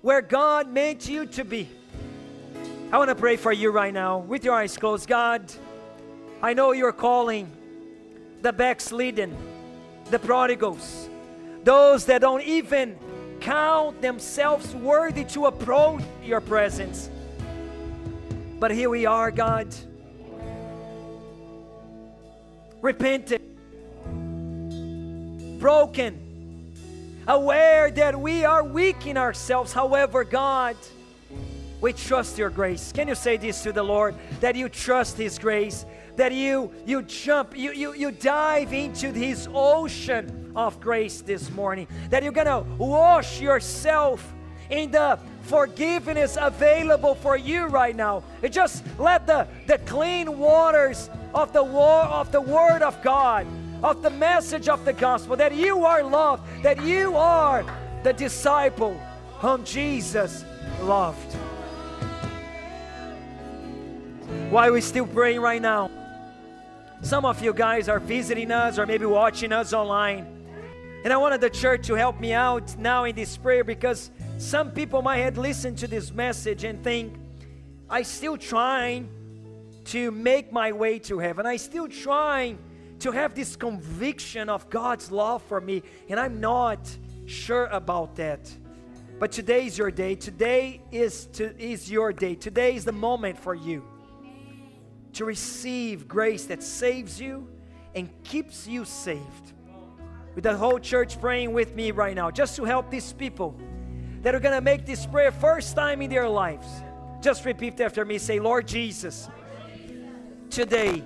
where 0.00 0.22
God 0.22 0.72
meant 0.72 1.06
you 1.06 1.26
to 1.26 1.44
be. 1.44 1.68
I 2.90 2.96
want 2.96 3.10
to 3.10 3.14
pray 3.14 3.36
for 3.36 3.52
you 3.52 3.70
right 3.70 3.92
now 3.92 4.20
with 4.20 4.46
your 4.46 4.54
eyes 4.54 4.78
closed. 4.78 5.06
God, 5.08 5.52
I 6.42 6.54
know 6.54 6.72
you're 6.72 6.90
calling 6.90 7.52
the 8.40 8.52
backslidden 8.52 9.36
the 10.10 10.18
prodigals, 10.18 11.10
those 11.64 12.06
that 12.06 12.22
don't 12.22 12.42
even 12.42 12.98
count 13.40 14.00
themselves 14.00 14.74
worthy 14.74 15.24
to 15.24 15.46
approach 15.46 16.02
your 16.22 16.40
presence. 16.40 17.10
But 18.58 18.70
here 18.70 18.88
we 18.88 19.06
are, 19.06 19.30
God, 19.30 19.74
repentant, 22.80 23.42
broken, 25.58 26.72
aware 27.26 27.90
that 27.90 28.18
we 28.18 28.44
are 28.44 28.62
weak 28.62 29.06
in 29.06 29.16
ourselves. 29.16 29.72
However, 29.72 30.24
God, 30.24 30.76
we 31.80 31.92
trust 31.92 32.38
your 32.38 32.50
grace. 32.50 32.92
Can 32.92 33.08
you 33.08 33.14
say 33.14 33.36
this 33.36 33.62
to 33.62 33.72
the 33.72 33.82
Lord 33.82 34.14
that 34.40 34.56
you 34.56 34.68
trust 34.68 35.18
his 35.18 35.38
grace? 35.38 35.84
that 36.16 36.32
you 36.32 36.72
you 36.86 37.02
jump, 37.02 37.56
you 37.56 37.72
you 37.72 37.94
you 37.94 38.10
dive 38.10 38.72
into 38.72 39.12
his 39.12 39.48
ocean 39.52 40.52
of 40.54 40.80
grace 40.80 41.20
this 41.20 41.50
morning. 41.50 41.88
That 42.10 42.22
you're 42.22 42.32
gonna 42.32 42.60
wash 42.78 43.40
yourself 43.40 44.33
in 44.70 44.90
the 44.90 45.18
forgiveness 45.42 46.38
available 46.40 47.14
for 47.14 47.36
you 47.36 47.66
right 47.66 47.94
now. 47.94 48.22
Just 48.50 48.84
let 48.98 49.26
the, 49.26 49.46
the 49.66 49.78
clean 49.78 50.38
waters 50.38 51.10
of 51.34 51.52
the 51.52 51.62
war 51.62 52.02
of 52.02 52.32
the 52.32 52.40
word 52.40 52.82
of 52.82 53.00
God, 53.02 53.46
of 53.82 54.02
the 54.02 54.10
message 54.10 54.68
of 54.68 54.84
the 54.84 54.92
gospel, 54.92 55.36
that 55.36 55.54
you 55.54 55.84
are 55.84 56.02
loved, 56.02 56.42
that 56.62 56.82
you 56.82 57.16
are 57.16 57.64
the 58.02 58.12
disciple 58.12 58.94
whom 59.38 59.64
Jesus 59.64 60.44
loved. 60.82 61.32
Why 64.50 64.68
are 64.68 64.72
we 64.72 64.80
still 64.80 65.06
praying 65.06 65.40
right 65.40 65.60
now? 65.60 65.90
Some 67.02 67.26
of 67.26 67.42
you 67.42 67.52
guys 67.52 67.88
are 67.88 68.00
visiting 68.00 68.50
us 68.50 68.78
or 68.78 68.86
maybe 68.86 69.04
watching 69.04 69.52
us 69.52 69.74
online. 69.74 70.26
And 71.04 71.12
I 71.12 71.18
wanted 71.18 71.42
the 71.42 71.50
church 71.50 71.86
to 71.88 71.94
help 71.94 72.18
me 72.18 72.32
out 72.32 72.78
now 72.78 73.04
in 73.04 73.14
this 73.14 73.36
prayer 73.36 73.62
because 73.62 74.10
some 74.38 74.70
people 74.72 75.02
might 75.02 75.18
have 75.18 75.38
listened 75.38 75.78
to 75.78 75.86
this 75.86 76.12
message 76.12 76.64
and 76.64 76.82
think, 76.82 77.14
I 77.88 78.02
still 78.02 78.36
trying 78.36 79.08
to 79.86 80.10
make 80.10 80.52
my 80.52 80.72
way 80.72 80.98
to 81.00 81.18
heaven. 81.18 81.46
I 81.46 81.56
still 81.56 81.88
trying 81.88 82.58
to 83.00 83.10
have 83.10 83.34
this 83.34 83.56
conviction 83.56 84.48
of 84.48 84.68
God's 84.70 85.10
love 85.10 85.42
for 85.42 85.60
me, 85.60 85.82
and 86.08 86.18
I'm 86.18 86.40
not 86.40 86.78
sure 87.26 87.66
about 87.66 88.16
that. 88.16 88.50
But 89.18 89.30
today 89.30 89.66
is 89.66 89.78
your 89.78 89.90
day. 89.90 90.14
Today 90.16 90.80
is 90.90 91.26
to, 91.34 91.56
is 91.58 91.90
your 91.90 92.12
day. 92.12 92.34
Today 92.34 92.74
is 92.74 92.84
the 92.84 92.92
moment 92.92 93.38
for 93.38 93.54
you 93.54 93.84
to 95.12 95.24
receive 95.24 96.08
grace 96.08 96.46
that 96.46 96.62
saves 96.62 97.20
you 97.20 97.48
and 97.94 98.10
keeps 98.24 98.66
you 98.66 98.84
saved. 98.84 99.52
With 100.34 100.42
the 100.42 100.56
whole 100.56 100.80
church 100.80 101.20
praying 101.20 101.52
with 101.52 101.76
me 101.76 101.92
right 101.92 102.16
now, 102.16 102.30
just 102.30 102.56
to 102.56 102.64
help 102.64 102.90
these 102.90 103.12
people 103.12 103.56
that 104.24 104.34
are 104.34 104.40
going 104.40 104.54
to 104.54 104.60
make 104.62 104.86
this 104.86 105.04
prayer 105.04 105.30
first 105.30 105.76
time 105.76 106.00
in 106.00 106.08
their 106.08 106.28
lives. 106.28 106.66
Just 107.20 107.44
repeat 107.44 107.78
after 107.80 108.04
me 108.04 108.18
say, 108.18 108.40
Lord 108.40 108.66
Jesus, 108.66 109.28
today 110.50 111.04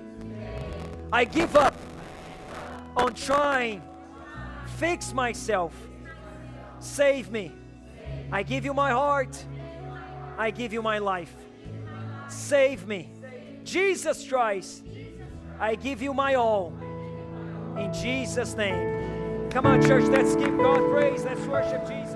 I 1.11 1.25
give 1.25 1.55
up 1.55 1.75
on 2.95 3.13
trying, 3.13 3.81
fix 4.77 5.13
myself, 5.13 5.73
save 6.79 7.29
me. 7.29 7.51
I 8.31 8.41
give 8.43 8.63
you 8.63 8.73
my 8.73 8.91
heart, 8.91 9.45
I 10.37 10.51
give 10.51 10.71
you 10.71 10.81
my 10.81 10.99
life. 10.99 11.33
Save 12.29 12.87
me 12.87 13.09
Jesus 13.65 14.27
Christ, 14.27 14.83
I 15.59 15.75
give 15.75 16.01
you 16.01 16.13
my 16.13 16.35
all. 16.35 16.73
In 17.77 17.93
Jesus' 17.93 18.55
name. 18.55 19.49
Come 19.51 19.65
on, 19.65 19.81
church, 19.81 20.05
let's 20.05 20.35
give 20.35 20.57
God 20.57 20.79
praise. 20.91 21.23
Let's 21.23 21.41
worship 21.41 21.87
Jesus. 21.87 22.08